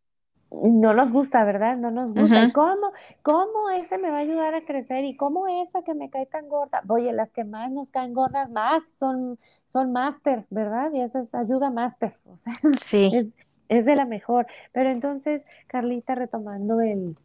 No 0.51 0.95
nos 0.95 1.13
gusta, 1.13 1.45
¿verdad? 1.45 1.77
No 1.77 1.91
nos 1.91 2.13
gusta. 2.13 2.53
¿Cómo, 2.53 2.93
¿Cómo 3.23 3.71
ese 3.71 3.99
me 3.99 4.11
va 4.11 4.19
a 4.19 4.21
ayudar 4.21 4.55
a 4.55 4.65
crecer? 4.65 5.05
¿Y 5.05 5.17
cómo 5.17 5.47
esa 5.47 5.83
que 5.83 5.95
me 5.95 6.11
cae 6.11 6.27
tan 6.27 6.49
gorda? 6.49 6.83
Oye, 6.89 7.13
las 7.13 7.33
que 7.33 7.45
más 7.45 7.71
nos 7.71 7.91
caen 7.91 8.15
gordas, 8.15 8.51
más 8.51 8.83
son, 8.99 9.39
son 9.65 9.93
máster, 9.93 10.47
¿verdad? 10.51 10.91
Y 10.93 11.01
esa 11.01 11.21
es 11.21 11.35
ayuda 11.35 11.71
máster. 11.71 12.17
O 12.25 12.37
sea, 12.37 12.53
sí. 12.81 13.11
es, 13.15 13.37
es 13.69 13.87
de 13.87 13.95
la 13.95 14.07
mejor. 14.07 14.47
Pero 14.73 14.91
entonces, 14.91 15.45
Carlita, 15.69 16.15
retomando 16.15 16.81
el, 16.81 17.17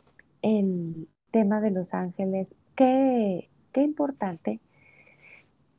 el 0.41 1.07
tema 1.31 1.61
de 1.61 1.71
los 1.71 1.93
ángeles, 1.93 2.55
qué, 2.75 3.49
qué 3.71 3.81
importante, 3.81 4.59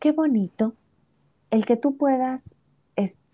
qué 0.00 0.12
bonito 0.12 0.74
el 1.50 1.64
que 1.64 1.76
tú 1.76 1.96
puedas 1.96 2.56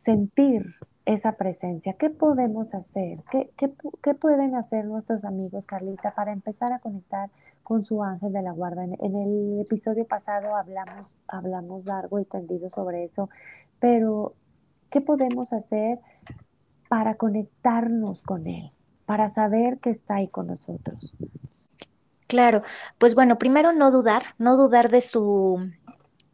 sentir 0.03 0.75
esa 1.05 1.33
presencia. 1.33 1.95
¿Qué 1.95 2.11
podemos 2.11 2.75
hacer? 2.75 3.19
¿Qué, 3.31 3.51
qué, 3.57 4.15
pueden 4.15 4.55
hacer 4.55 4.85
nuestros 4.85 5.25
amigos, 5.25 5.67
Carlita, 5.67 6.15
para 6.15 6.33
empezar 6.33 6.73
a 6.73 6.79
conectar 6.79 7.31
con 7.63 7.85
su 7.85 8.03
ángel 8.03 8.33
de 8.33 8.43
la 8.43 8.53
guarda? 8.53 8.85
En, 8.85 8.97
en, 9.01 9.17
el 9.17 9.61
episodio 9.61 10.07
pasado 10.07 10.55
hablamos, 10.55 11.15
hablamos 11.27 11.85
largo 11.85 12.21
y 12.21 12.25
tendido 12.25 12.71
sobre 12.71 13.05
eso, 13.05 13.31
pero 13.81 14.35
¿qué 14.91 15.01
podemos 15.01 15.53
hacer 15.53 15.99
para 16.89 17.17
conectarnos 17.17 18.23
con 18.23 18.47
él, 18.47 18.71
para 19.07 19.29
saber 19.29 19.79
que 19.79 19.91
está 19.91 20.17
ahí 20.17 20.29
con 20.29 20.49
nosotros? 20.49 21.17
Claro, 22.29 22.63
pues 22.97 23.15
bueno, 23.15 23.39
primero 23.39 23.73
no 23.73 23.91
dudar, 23.91 24.23
no 24.39 24.57
dudar 24.57 24.91
de 24.91 25.03
su 25.03 25.71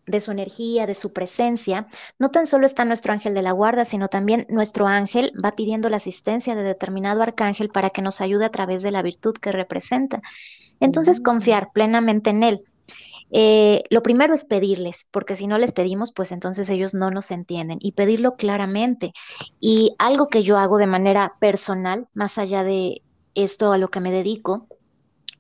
de 0.09 0.21
su 0.21 0.31
energía, 0.31 0.87
de 0.87 0.95
su 0.95 1.13
presencia, 1.13 1.87
no 2.19 2.31
tan 2.31 2.47
solo 2.47 2.67
está 2.67 2.85
nuestro 2.85 3.13
ángel 3.13 3.35
de 3.35 3.43
la 3.43 3.53
guarda, 3.53 3.85
sino 3.85 4.09
también 4.09 4.47
nuestro 4.49 4.87
ángel 4.87 5.33
va 5.43 5.53
pidiendo 5.53 5.89
la 5.89 5.99
asistencia 5.99 6.55
de 6.55 6.63
determinado 6.63 7.23
arcángel 7.23 7.69
para 7.69 7.91
que 7.91 8.03
nos 8.03 8.21
ayude 8.21 8.45
a 8.45 8.51
través 8.51 8.83
de 8.83 8.91
la 8.91 9.03
virtud 9.03 9.35
que 9.35 9.53
representa. 9.53 10.23
Entonces, 10.81 11.21
mm. 11.21 11.25
confiar 11.25 11.71
plenamente 11.73 12.31
en 12.31 12.43
él. 12.43 12.65
Eh, 13.31 13.85
lo 13.91 14.03
primero 14.03 14.35
es 14.35 14.45
pedirles, 14.45 15.07
porque 15.11 15.37
si 15.37 15.47
no 15.47 15.59
les 15.59 15.73
pedimos, 15.73 16.13
pues 16.13 16.33
entonces 16.33 16.71
ellos 16.71 16.95
no 16.95 17.11
nos 17.11 17.31
entienden 17.31 17.79
y 17.81 17.93
pedirlo 17.93 18.37
claramente. 18.37 19.13
Y 19.61 19.95
algo 19.99 20.29
que 20.29 20.43
yo 20.43 20.57
hago 20.59 20.79
de 20.79 20.87
manera 20.87 21.35
personal, 21.39 22.09
más 22.15 22.39
allá 22.39 22.65
de 22.65 23.03
esto 23.35 23.73
a 23.73 23.79
lo 23.79 23.89
que 23.89 24.01
me 24.01 24.11
dedico, 24.11 24.67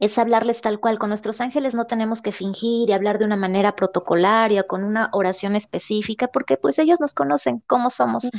es 0.00 0.18
hablarles 0.18 0.60
tal 0.60 0.80
cual. 0.80 0.98
Con 0.98 1.08
nuestros 1.08 1.40
ángeles 1.40 1.74
no 1.74 1.86
tenemos 1.86 2.22
que 2.22 2.32
fingir 2.32 2.88
y 2.88 2.92
hablar 2.92 3.18
de 3.18 3.24
una 3.24 3.36
manera 3.36 3.74
protocolaria, 3.74 4.64
con 4.64 4.84
una 4.84 5.10
oración 5.12 5.56
específica, 5.56 6.28
porque 6.28 6.56
pues 6.56 6.78
ellos 6.78 7.00
nos 7.00 7.14
conocen 7.14 7.62
cómo 7.66 7.90
somos. 7.90 8.30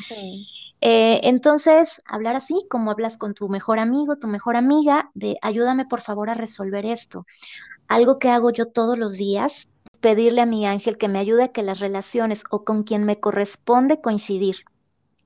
Eh, 0.81 1.19
entonces, 1.23 2.01
hablar 2.05 2.35
así, 2.35 2.65
como 2.69 2.91
hablas 2.91 3.17
con 3.17 3.33
tu 3.33 3.49
mejor 3.49 3.79
amigo, 3.79 4.17
tu 4.17 4.27
mejor 4.27 4.55
amiga, 4.55 5.11
de 5.13 5.37
ayúdame 5.41 5.85
por 5.85 6.01
favor 6.01 6.29
a 6.29 6.35
resolver 6.35 6.85
esto. 6.85 7.25
Algo 7.87 8.19
que 8.19 8.29
hago 8.29 8.51
yo 8.51 8.67
todos 8.67 8.97
los 8.97 9.13
días, 9.13 9.69
pedirle 9.99 10.41
a 10.41 10.45
mi 10.45 10.65
ángel 10.65 10.97
que 10.97 11.09
me 11.09 11.19
ayude 11.19 11.43
a 11.43 11.47
que 11.49 11.63
las 11.63 11.79
relaciones 11.79 12.43
o 12.49 12.63
con 12.63 12.83
quien 12.83 13.03
me 13.03 13.19
corresponde 13.19 13.99
coincidir 13.99 14.63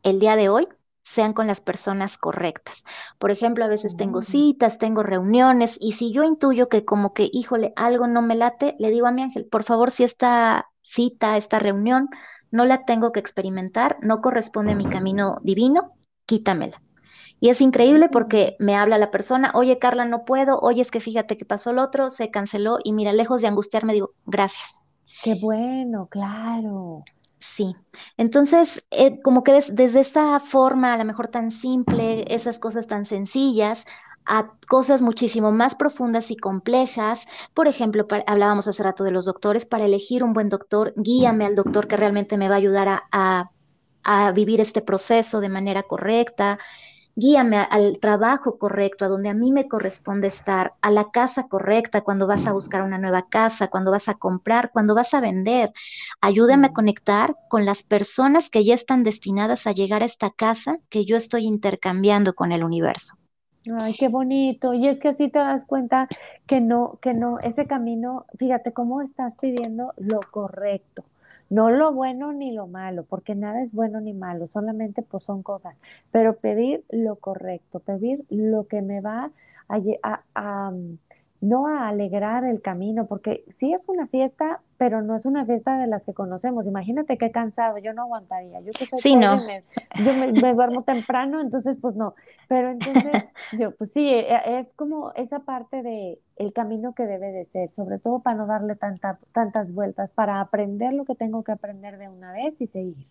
el 0.01 0.19
día 0.19 0.35
de 0.35 0.49
hoy 0.49 0.67
sean 1.03 1.33
con 1.33 1.45
las 1.45 1.61
personas 1.61 2.17
correctas. 2.17 2.83
Por 3.19 3.29
ejemplo, 3.29 3.63
a 3.63 3.67
veces 3.67 3.95
tengo 3.95 4.19
mm. 4.19 4.23
citas, 4.23 4.79
tengo 4.79 5.03
reuniones 5.03 5.77
y 5.79 5.91
si 5.91 6.11
yo 6.11 6.23
intuyo 6.23 6.69
que 6.69 6.85
como 6.85 7.13
que, 7.13 7.29
híjole, 7.31 7.73
algo 7.75 8.07
no 8.07 8.21
me 8.21 8.35
late, 8.35 8.75
le 8.79 8.89
digo 8.89 9.05
a 9.05 9.11
mi 9.11 9.21
ángel, 9.21 9.45
por 9.45 9.63
favor, 9.63 9.91
si 9.91 10.03
esta 10.03 10.69
cita, 10.81 11.37
esta 11.37 11.59
reunión, 11.59 12.09
no 12.49 12.65
la 12.65 12.85
tengo 12.85 13.11
que 13.11 13.19
experimentar, 13.19 13.97
no 14.01 14.21
corresponde 14.21 14.71
a 14.71 14.75
mi 14.75 14.85
camino 14.85 15.37
divino, 15.43 15.91
quítamela. 16.25 16.81
Y 17.39 17.49
es 17.49 17.59
increíble 17.59 18.07
porque 18.07 18.55
mm. 18.57 18.63
me 18.63 18.75
habla 18.75 18.97
la 18.97 19.11
persona, 19.11 19.51
oye 19.53 19.79
Carla, 19.79 20.05
no 20.05 20.23
puedo, 20.23 20.57
oye 20.59 20.81
es 20.81 20.89
que 20.89 21.01
fíjate 21.01 21.37
que 21.37 21.45
pasó 21.45 21.71
el 21.71 21.79
otro, 21.79 22.09
se 22.09 22.31
canceló 22.31 22.77
y 22.81 22.93
mira, 22.93 23.11
lejos 23.11 23.41
de 23.41 23.49
angustiarme, 23.49 23.93
digo, 23.93 24.11
gracias. 24.25 24.81
Qué 25.21 25.35
bueno, 25.35 26.07
claro. 26.09 27.03
Sí, 27.45 27.75
entonces, 28.17 28.85
eh, 28.89 29.21
como 29.21 29.43
que 29.43 29.51
desde 29.71 29.99
esa 29.99 30.39
forma, 30.39 30.93
a 30.93 30.97
lo 30.97 31.03
mejor 31.05 31.27
tan 31.27 31.51
simple, 31.51 32.23
esas 32.33 32.57
cosas 32.59 32.87
tan 32.87 33.03
sencillas, 33.05 33.85
a 34.25 34.53
cosas 34.67 35.01
muchísimo 35.01 35.51
más 35.51 35.75
profundas 35.75 36.31
y 36.31 36.37
complejas. 36.37 37.27
Por 37.53 37.67
ejemplo, 37.67 38.07
hablábamos 38.27 38.67
hace 38.67 38.81
rato 38.83 39.03
de 39.03 39.11
los 39.11 39.25
doctores, 39.25 39.65
para 39.65 39.85
elegir 39.85 40.23
un 40.23 40.33
buen 40.33 40.47
doctor, 40.47 40.93
guíame 40.95 41.45
al 41.45 41.55
doctor 41.55 41.87
que 41.87 41.97
realmente 41.97 42.37
me 42.37 42.47
va 42.47 42.55
a 42.55 42.57
ayudar 42.59 43.03
a 43.11 44.31
vivir 44.31 44.61
este 44.61 44.81
proceso 44.81 45.39
de 45.41 45.49
manera 45.49 45.83
correcta 45.83 46.59
guíame 47.15 47.57
al 47.57 47.99
trabajo 47.99 48.57
correcto, 48.57 49.05
a 49.05 49.07
donde 49.07 49.29
a 49.29 49.33
mí 49.33 49.51
me 49.51 49.67
corresponde 49.67 50.27
estar, 50.27 50.73
a 50.81 50.91
la 50.91 51.11
casa 51.11 51.47
correcta, 51.47 52.01
cuando 52.01 52.27
vas 52.27 52.47
a 52.47 52.53
buscar 52.53 52.81
una 52.81 52.97
nueva 52.97 53.27
casa, 53.29 53.67
cuando 53.67 53.91
vas 53.91 54.09
a 54.09 54.15
comprar, 54.15 54.71
cuando 54.71 54.95
vas 54.95 55.13
a 55.13 55.21
vender. 55.21 55.71
Ayúdame 56.21 56.67
a 56.67 56.73
conectar 56.73 57.35
con 57.49 57.65
las 57.65 57.83
personas 57.83 58.49
que 58.49 58.63
ya 58.63 58.73
están 58.73 59.03
destinadas 59.03 59.67
a 59.67 59.71
llegar 59.71 60.01
a 60.01 60.05
esta 60.05 60.31
casa 60.31 60.79
que 60.89 61.05
yo 61.05 61.17
estoy 61.17 61.45
intercambiando 61.45 62.33
con 62.33 62.51
el 62.51 62.63
universo. 62.63 63.15
Ay, 63.79 63.95
qué 63.97 64.09
bonito. 64.09 64.73
Y 64.73 64.87
es 64.87 64.99
que 64.99 65.09
así 65.09 65.29
te 65.29 65.39
das 65.39 65.65
cuenta 65.65 66.09
que 66.47 66.59
no, 66.59 66.99
que 67.01 67.13
no, 67.13 67.39
ese 67.39 67.65
camino, 67.65 68.25
fíjate 68.37 68.73
cómo 68.73 69.01
estás 69.01 69.37
pidiendo 69.37 69.93
lo 69.97 70.19
correcto 70.31 71.05
no 71.49 71.69
lo 71.69 71.93
bueno 71.93 72.33
ni 72.33 72.51
lo 72.53 72.67
malo, 72.67 73.03
porque 73.03 73.35
nada 73.35 73.61
es 73.61 73.73
bueno 73.73 74.01
ni 74.01 74.13
malo, 74.13 74.47
solamente 74.47 75.01
pues 75.03 75.23
son 75.23 75.43
cosas, 75.43 75.79
pero 76.11 76.37
pedir 76.37 76.83
lo 76.89 77.15
correcto, 77.17 77.79
pedir 77.79 78.25
lo 78.29 78.67
que 78.67 78.81
me 78.81 79.01
va 79.01 79.31
a, 79.67 80.71
no 81.43 81.67
a 81.67 81.89
alegrar 81.89 82.45
el 82.45 82.61
camino, 82.61 83.05
porque 83.05 83.43
sí 83.49 83.73
es 83.73 83.89
una 83.89 84.07
fiesta, 84.07 84.61
pero 84.77 85.01
no 85.01 85.17
es 85.17 85.25
una 85.25 85.45
fiesta 85.45 85.77
de 85.77 85.87
las 85.87 86.05
que 86.05 86.13
conocemos. 86.13 86.65
Imagínate 86.65 87.17
qué 87.17 87.31
cansado, 87.31 87.77
yo 87.79 87.91
no 87.91 88.03
aguantaría. 88.03 88.61
Yo 88.61 88.71
que 88.71 88.85
soy 88.85 88.97
sí, 88.97 89.15
no. 89.17 89.43
me, 89.43 89.65
yo 90.05 90.13
me, 90.13 90.53
duermo 90.53 90.83
temprano, 90.83 91.41
entonces 91.41 91.77
pues 91.81 91.97
no. 91.97 92.15
Pero 92.47 92.69
entonces 92.69 93.25
yo 93.59 93.75
pues 93.75 93.91
sí, 93.91 94.07
e, 94.07 94.21
e, 94.21 94.59
es 94.59 94.71
como 94.71 95.11
esa 95.15 95.39
parte 95.39 95.83
de 95.83 96.17
el 96.37 96.53
camino 96.53 96.95
que 96.95 97.05
debe 97.05 97.33
de 97.33 97.43
ser, 97.43 97.73
sobre 97.73 97.99
todo 97.99 98.19
para 98.19 98.37
no 98.37 98.47
darle 98.47 98.77
tanta, 98.77 99.19
tantas 99.33 99.73
vueltas, 99.73 100.13
para 100.13 100.39
aprender 100.39 100.93
lo 100.93 101.03
que 101.03 101.15
tengo 101.15 101.43
que 101.43 101.51
aprender 101.51 101.97
de 101.97 102.07
una 102.07 102.31
vez 102.31 102.61
y 102.61 102.67
seguir. 102.67 103.05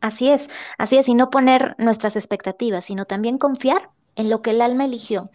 Así 0.00 0.30
es, 0.30 0.48
así 0.78 0.96
es, 0.96 1.08
y 1.08 1.14
no 1.14 1.28
poner 1.28 1.74
nuestras 1.78 2.14
expectativas, 2.14 2.84
sino 2.84 3.04
también 3.04 3.36
confiar 3.36 3.90
en 4.14 4.30
lo 4.30 4.42
que 4.42 4.50
el 4.50 4.60
alma 4.60 4.84
eligió. 4.84 5.28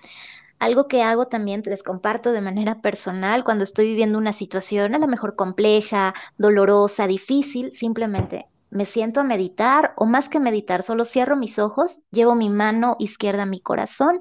Algo 0.59 0.87
que 0.87 1.01
hago 1.01 1.27
también, 1.27 1.61
les 1.65 1.83
comparto 1.83 2.31
de 2.31 2.41
manera 2.41 2.81
personal, 2.81 3.43
cuando 3.43 3.63
estoy 3.63 3.87
viviendo 3.87 4.17
una 4.17 4.33
situación 4.33 4.95
a 4.95 4.99
lo 4.99 5.07
mejor 5.07 5.35
compleja, 5.35 6.13
dolorosa, 6.37 7.07
difícil, 7.07 7.71
simplemente 7.71 8.47
me 8.73 8.85
siento 8.85 9.19
a 9.19 9.23
meditar 9.23 9.93
o 9.95 10.05
más 10.05 10.29
que 10.29 10.39
meditar, 10.39 10.81
solo 10.81 11.05
cierro 11.05 11.35
mis 11.35 11.59
ojos, 11.59 12.01
llevo 12.11 12.33
mi 12.33 12.49
mano 12.49 12.95
izquierda 12.97 13.43
a 13.43 13.45
mi 13.45 13.59
corazón 13.59 14.19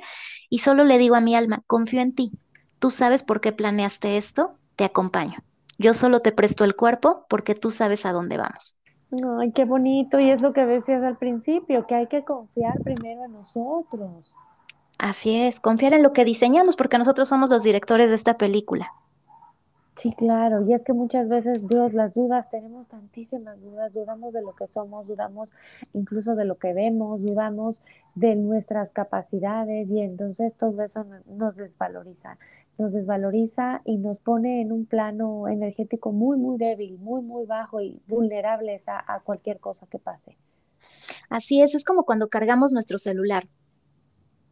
y 0.50 0.58
solo 0.58 0.84
le 0.84 0.98
digo 0.98 1.14
a 1.14 1.20
mi 1.22 1.34
alma, 1.34 1.62
confío 1.66 2.02
en 2.02 2.14
ti. 2.14 2.32
Tú 2.78 2.90
sabes 2.90 3.22
por 3.22 3.40
qué 3.40 3.52
planeaste 3.52 4.18
esto, 4.18 4.58
te 4.76 4.84
acompaño. 4.84 5.38
Yo 5.78 5.94
solo 5.94 6.20
te 6.20 6.32
presto 6.32 6.64
el 6.64 6.76
cuerpo 6.76 7.24
porque 7.28 7.54
tú 7.54 7.70
sabes 7.70 8.04
a 8.04 8.12
dónde 8.12 8.36
vamos. 8.36 8.76
Ay, 9.40 9.52
qué 9.52 9.64
bonito. 9.64 10.18
Y 10.20 10.30
es 10.30 10.42
lo 10.42 10.52
que 10.52 10.66
decías 10.66 11.02
al 11.02 11.16
principio, 11.16 11.86
que 11.86 11.94
hay 11.94 12.06
que 12.06 12.24
confiar 12.24 12.78
primero 12.82 13.24
en 13.24 13.32
nosotros. 13.32 14.36
Así 15.02 15.34
es, 15.34 15.58
confiar 15.58 15.94
en 15.94 16.04
lo 16.04 16.12
que 16.12 16.24
diseñamos 16.24 16.76
porque 16.76 16.96
nosotros 16.96 17.28
somos 17.28 17.50
los 17.50 17.64
directores 17.64 18.08
de 18.08 18.14
esta 18.14 18.38
película. 18.38 18.92
Sí, 19.96 20.12
claro, 20.12 20.64
y 20.64 20.72
es 20.74 20.84
que 20.84 20.92
muchas 20.92 21.28
veces, 21.28 21.66
Dios, 21.66 21.92
las 21.92 22.14
dudas, 22.14 22.50
tenemos 22.50 22.86
tantísimas 22.86 23.60
dudas, 23.60 23.92
dudamos 23.92 24.32
de 24.32 24.42
lo 24.42 24.54
que 24.54 24.68
somos, 24.68 25.08
dudamos 25.08 25.50
incluso 25.92 26.36
de 26.36 26.44
lo 26.44 26.56
que 26.56 26.72
vemos, 26.72 27.20
dudamos 27.20 27.82
de 28.14 28.36
nuestras 28.36 28.92
capacidades 28.92 29.90
y 29.90 29.98
entonces 29.98 30.54
todo 30.54 30.80
eso 30.84 31.04
nos 31.26 31.56
desvaloriza, 31.56 32.38
nos 32.78 32.92
desvaloriza 32.92 33.82
y 33.84 33.96
nos 33.96 34.20
pone 34.20 34.60
en 34.60 34.70
un 34.70 34.86
plano 34.86 35.48
energético 35.48 36.12
muy, 36.12 36.38
muy 36.38 36.58
débil, 36.58 36.96
muy, 37.00 37.22
muy 37.22 37.44
bajo 37.44 37.80
y 37.80 38.00
vulnerables 38.06 38.88
a, 38.88 39.02
a 39.04 39.18
cualquier 39.18 39.58
cosa 39.58 39.84
que 39.88 39.98
pase. 39.98 40.36
Así 41.28 41.60
es, 41.60 41.74
es 41.74 41.84
como 41.84 42.04
cuando 42.04 42.28
cargamos 42.28 42.72
nuestro 42.72 43.00
celular 43.00 43.48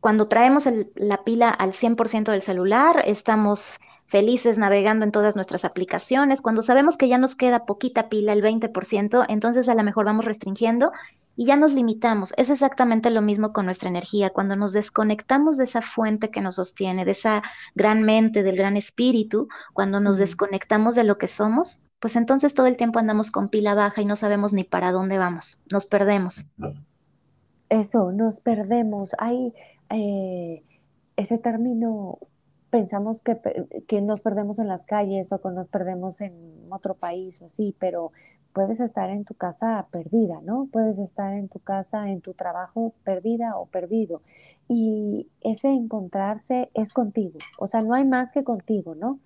cuando 0.01 0.29
traemos 0.29 0.69
la 0.95 1.25
pila 1.25 1.51
al 1.51 1.73
100% 1.73 2.31
del 2.31 2.43
celular, 2.43 3.03
estamos 3.05 3.79
felices 4.07 4.59
navegando 4.59 5.05
en 5.05 5.13
todas 5.13 5.37
nuestras 5.37 5.65
aplicaciones. 5.65 6.43
Cuando 6.43 6.63
sabemos 6.63 6.97
que 6.97 7.09
ya 7.09 7.17
nos 7.17 7.37
queda 7.37 7.65
poquita 7.65 8.09
pila, 8.09 8.33
el 8.33 8.43
20%, 8.43 9.27
entonces 9.29 9.69
a 9.69 9.75
lo 9.75 9.85
mejor 9.85 10.05
vamos 10.05 10.25
restringiendo 10.25 10.91
y 11.37 11.47
ya 11.47 11.57
nos 11.57 11.73
limitamos. 11.73 12.35
Es 12.37 12.51
exactamente 12.51 13.11
lo 13.11 13.23
mismo 13.23 13.53
con 13.53 13.67
nuestra 13.67 13.89
energía. 13.89 14.31
Cuando 14.31 14.57
nos 14.57 14.73
desconectamos 14.73 15.59
de 15.59 15.65
esa 15.65 15.81
fuente 15.81 16.31
que 16.31 16.41
nos 16.41 16.57
sostiene, 16.57 17.05
de 17.05 17.13
esa 17.13 17.43
gran 17.75 18.03
mente, 18.03 18.43
del 18.43 18.57
gran 18.57 18.77
espíritu, 18.77 19.49
cuando 19.73 20.01
nos 20.01 20.19
desconectamos 20.19 20.97
de 20.97 21.05
lo 21.05 21.17
que 21.17 21.29
somos, 21.29 21.85
pues 22.01 22.17
entonces 22.17 22.53
todo 22.55 22.67
el 22.67 22.77
tiempo 22.77 22.99
andamos 22.99 23.31
con 23.31 23.49
pila 23.49 23.75
baja 23.75 24.01
y 24.01 24.07
no 24.07 24.17
sabemos 24.17 24.53
ni 24.53 24.65
para 24.65 24.91
dónde 24.91 25.19
vamos. 25.19 25.63
Nos 25.71 25.87
perdemos. 25.87 26.53
Eso, 27.69 28.11
nos 28.11 28.41
perdemos. 28.41 29.13
Hay, 29.19 29.55
eh, 29.91 30.63
ese 31.17 31.39
término 31.39 32.19
pensamos 32.71 33.21
que, 33.21 33.37
que, 33.89 34.01
nos 34.01 34.21
perdemos 34.21 34.59
en 34.59 34.69
las 34.69 34.87
calles 34.87 35.33
o 35.33 35.41
que 35.41 35.51
nos 35.51 35.69
perdemos 35.69 36.21
en 36.21 36.33
otro 36.71 36.95
país 36.95 37.43
o 37.43 37.47
así, 37.47 37.75
pero 37.79 38.13
puedes 38.53 38.81
estar 38.81 39.11
en 39.11 39.25
tu 39.25 39.35
casa 39.35 39.87
perdida, 39.91 40.41
¿no? 40.43 40.69
Puedes 40.73 40.99
estar 40.99 41.35
en 41.35 41.49
tu 41.49 41.59
casa, 41.59 42.09
en 42.09 42.21
tu 42.21 42.35
trabajo 42.35 42.95
perdida 43.05 43.57
o 43.57 43.67
perdido. 43.67 44.23
Y 44.69 45.29
ese 45.41 45.69
encontrarse 45.69 46.71
es 46.75 46.93
contigo, 46.93 47.39
o 47.59 47.67
sea, 47.67 47.83
no 47.83 47.95
hay 47.95 48.07
más 48.07 48.33
que 48.33 48.45
contigo, 48.45 48.95
¿no? 48.95 49.19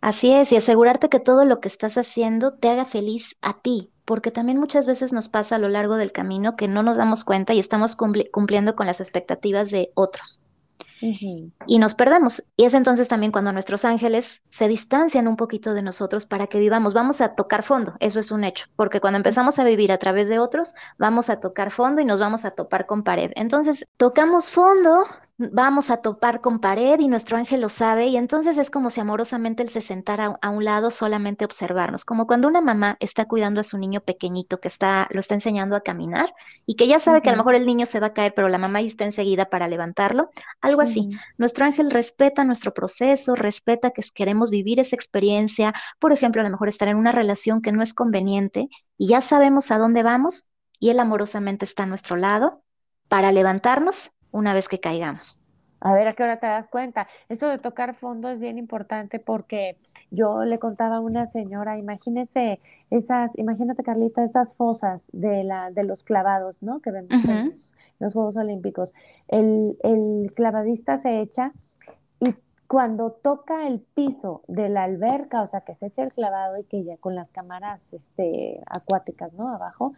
Así 0.00 0.32
es, 0.32 0.52
y 0.52 0.56
asegurarte 0.56 1.08
que 1.08 1.18
todo 1.18 1.44
lo 1.44 1.60
que 1.60 1.66
estás 1.66 1.98
haciendo 1.98 2.54
te 2.54 2.68
haga 2.68 2.84
feliz 2.84 3.36
a 3.42 3.60
ti, 3.60 3.90
porque 4.04 4.30
también 4.30 4.58
muchas 4.58 4.86
veces 4.86 5.12
nos 5.12 5.28
pasa 5.28 5.56
a 5.56 5.58
lo 5.58 5.68
largo 5.68 5.96
del 5.96 6.12
camino 6.12 6.56
que 6.56 6.68
no 6.68 6.82
nos 6.82 6.96
damos 6.96 7.24
cuenta 7.24 7.54
y 7.54 7.58
estamos 7.58 7.96
cumpliendo 7.96 8.76
con 8.76 8.86
las 8.86 9.00
expectativas 9.00 9.70
de 9.70 9.90
otros 9.94 10.40
y 11.66 11.78
nos 11.78 11.94
perdemos. 11.94 12.42
Y 12.56 12.64
es 12.64 12.74
entonces 12.74 13.08
también 13.08 13.32
cuando 13.32 13.52
nuestros 13.52 13.84
ángeles 13.84 14.42
se 14.48 14.68
distancian 14.68 15.28
un 15.28 15.36
poquito 15.36 15.74
de 15.74 15.82
nosotros 15.82 16.26
para 16.26 16.46
que 16.46 16.58
vivamos. 16.58 16.94
Vamos 16.94 17.20
a 17.20 17.34
tocar 17.34 17.62
fondo, 17.62 17.94
eso 18.00 18.18
es 18.18 18.30
un 18.30 18.44
hecho, 18.44 18.66
porque 18.76 19.00
cuando 19.00 19.18
empezamos 19.18 19.58
a 19.58 19.64
vivir 19.64 19.92
a 19.92 19.98
través 19.98 20.28
de 20.28 20.38
otros, 20.38 20.74
vamos 20.98 21.28
a 21.30 21.40
tocar 21.40 21.70
fondo 21.70 22.00
y 22.00 22.04
nos 22.04 22.20
vamos 22.20 22.44
a 22.44 22.52
topar 22.52 22.86
con 22.86 23.02
pared. 23.02 23.32
Entonces, 23.34 23.86
tocamos 23.96 24.50
fondo, 24.50 25.04
vamos 25.36 25.90
a 25.90 25.96
topar 25.96 26.40
con 26.40 26.60
pared 26.60 27.00
y 27.00 27.08
nuestro 27.08 27.36
ángel 27.36 27.60
lo 27.60 27.68
sabe 27.68 28.06
y 28.06 28.16
entonces 28.16 28.56
es 28.56 28.70
como 28.70 28.88
si 28.88 29.00
amorosamente 29.00 29.64
él 29.64 29.68
se 29.68 29.80
sentara 29.80 30.38
a, 30.40 30.50
un 30.50 30.64
lado 30.64 30.92
solamente 30.92 31.44
observarnos, 31.44 32.04
como 32.04 32.26
cuando 32.26 32.46
una 32.46 32.60
mamá 32.60 32.96
está 33.00 33.24
cuidando 33.24 33.60
a 33.60 33.64
su 33.64 33.76
niño 33.76 34.00
pequeñito 34.00 34.60
que 34.60 34.68
está 34.68 35.08
lo 35.10 35.18
está 35.18 35.34
enseñando 35.34 35.74
a 35.74 35.80
caminar 35.80 36.32
y 36.66 36.76
que 36.76 36.86
ya 36.86 37.00
sabe 37.00 37.20
que 37.20 37.30
a 37.30 37.32
lo 37.32 37.38
mejor 37.38 37.56
el 37.56 37.66
niño 37.66 37.84
se 37.86 37.98
va 37.98 38.08
a 38.08 38.12
caer, 38.12 38.32
pero 38.34 38.48
la 38.48 38.58
mamá 38.58 38.80
está 38.80 39.04
enseguida 39.04 39.46
para 39.46 39.66
levantarlo, 39.66 40.30
algo 40.60 40.82
así. 40.82 41.10
Nuestro 41.36 41.64
ángel 41.64 41.90
respeta 41.90 42.44
nuestro 42.44 42.72
proceso, 42.72 43.34
respeta 43.34 43.90
que 43.90 44.02
queremos 44.14 44.50
vivir 44.50 44.78
esa 44.78 44.94
experiencia, 44.94 45.74
por 45.98 46.12
ejemplo, 46.12 46.42
a 46.42 46.44
lo 46.44 46.50
mejor 46.50 46.68
estar 46.68 46.88
en 46.88 46.96
una 46.96 47.12
relación 47.12 47.60
que 47.60 47.72
no 47.72 47.82
es 47.82 47.92
conveniente 47.92 48.68
y 48.96 49.08
ya 49.08 49.20
sabemos 49.20 49.70
a 49.72 49.78
dónde 49.78 50.04
vamos 50.04 50.50
y 50.78 50.90
él 50.90 51.00
amorosamente 51.00 51.64
está 51.64 51.82
a 51.82 51.86
nuestro 51.86 52.16
lado 52.16 52.62
para 53.08 53.32
levantarnos 53.32 54.12
una 54.34 54.52
vez 54.52 54.68
que 54.68 54.80
caigamos. 54.80 55.40
A 55.80 55.92
ver, 55.92 56.08
¿a 56.08 56.14
qué 56.14 56.22
hora 56.22 56.40
te 56.40 56.46
das 56.46 56.66
cuenta? 56.66 57.06
Eso 57.28 57.46
de 57.46 57.58
tocar 57.58 57.94
fondo 57.94 58.28
es 58.30 58.40
bien 58.40 58.58
importante 58.58 59.18
porque 59.18 59.76
yo 60.10 60.44
le 60.44 60.58
contaba 60.58 60.96
a 60.96 61.00
una 61.00 61.26
señora, 61.26 61.78
imagínese 61.78 62.58
esas, 62.90 63.36
imagínate 63.38 63.82
Carlita, 63.82 64.24
esas 64.24 64.56
fosas 64.56 65.10
de, 65.12 65.44
la, 65.44 65.70
de 65.70 65.84
los 65.84 66.02
clavados, 66.02 66.62
¿no? 66.62 66.80
Que 66.80 66.90
vemos 66.90 67.24
en 67.24 67.54
los, 67.98 68.14
Juegos 68.14 68.36
Olímpicos. 68.36 68.92
El, 69.28 69.76
el 69.82 70.32
clavadista 70.34 70.96
se 70.96 71.20
echa 71.20 71.52
y 72.18 72.34
cuando 72.66 73.12
toca 73.12 73.68
el 73.68 73.80
piso 73.80 74.42
de 74.48 74.70
la 74.70 74.84
alberca, 74.84 75.42
o 75.42 75.46
sea, 75.46 75.60
que 75.60 75.74
se 75.74 75.86
echa 75.86 76.02
el 76.02 76.12
clavado 76.12 76.58
y 76.58 76.64
que 76.64 76.82
ya 76.82 76.96
con 76.96 77.14
las 77.14 77.30
cámaras 77.30 77.92
este, 77.92 78.60
acuáticas, 78.66 79.32
¿no? 79.34 79.54
Abajo, 79.54 79.92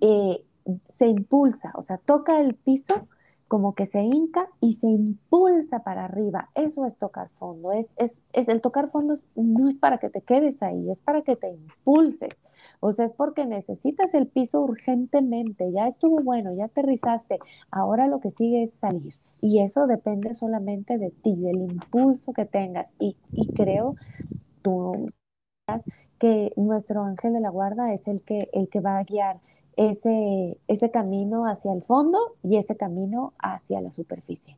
eh, 0.00 0.44
se 0.88 1.08
impulsa, 1.08 1.72
o 1.74 1.82
sea, 1.82 1.98
toca 1.98 2.40
el 2.40 2.54
piso 2.54 3.08
como 3.50 3.74
que 3.74 3.84
se 3.84 4.00
hinca 4.00 4.48
y 4.60 4.74
se 4.74 4.86
impulsa 4.86 5.80
para 5.80 6.04
arriba. 6.04 6.50
Eso 6.54 6.86
es 6.86 6.98
tocar 6.98 7.30
fondo. 7.30 7.72
Es, 7.72 7.94
es, 7.98 8.22
es, 8.32 8.48
el 8.48 8.60
tocar 8.60 8.90
fondo 8.90 9.16
no 9.34 9.68
es 9.68 9.80
para 9.80 9.98
que 9.98 10.08
te 10.08 10.20
quedes 10.20 10.62
ahí, 10.62 10.88
es 10.88 11.00
para 11.00 11.22
que 11.22 11.34
te 11.34 11.50
impulses. 11.50 12.44
O 12.78 12.92
sea, 12.92 13.06
es 13.06 13.12
porque 13.12 13.46
necesitas 13.46 14.14
el 14.14 14.28
piso 14.28 14.60
urgentemente. 14.60 15.72
Ya 15.72 15.88
estuvo 15.88 16.22
bueno, 16.22 16.54
ya 16.54 16.66
aterrizaste. 16.66 17.40
Ahora 17.72 18.06
lo 18.06 18.20
que 18.20 18.30
sigue 18.30 18.62
es 18.62 18.72
salir. 18.72 19.14
Y 19.40 19.58
eso 19.62 19.88
depende 19.88 20.32
solamente 20.34 20.96
de 20.96 21.10
ti, 21.10 21.34
del 21.34 21.62
impulso 21.62 22.32
que 22.32 22.44
tengas. 22.44 22.94
Y, 23.00 23.16
y 23.32 23.48
creo, 23.48 23.96
tú 24.62 25.10
que 26.20 26.52
nuestro 26.54 27.02
ángel 27.02 27.32
de 27.32 27.40
la 27.40 27.50
guarda 27.50 27.92
es 27.92 28.06
el 28.06 28.22
que, 28.22 28.48
el 28.52 28.68
que 28.68 28.78
va 28.78 28.98
a 28.98 29.04
guiar 29.04 29.40
ese, 29.76 30.58
ese 30.68 30.90
camino 30.90 31.44
hacia 31.46 31.72
el 31.72 31.82
fondo 31.82 32.36
y 32.42 32.56
ese 32.56 32.76
camino 32.76 33.32
hacia 33.38 33.80
la 33.80 33.92
superficie. 33.92 34.56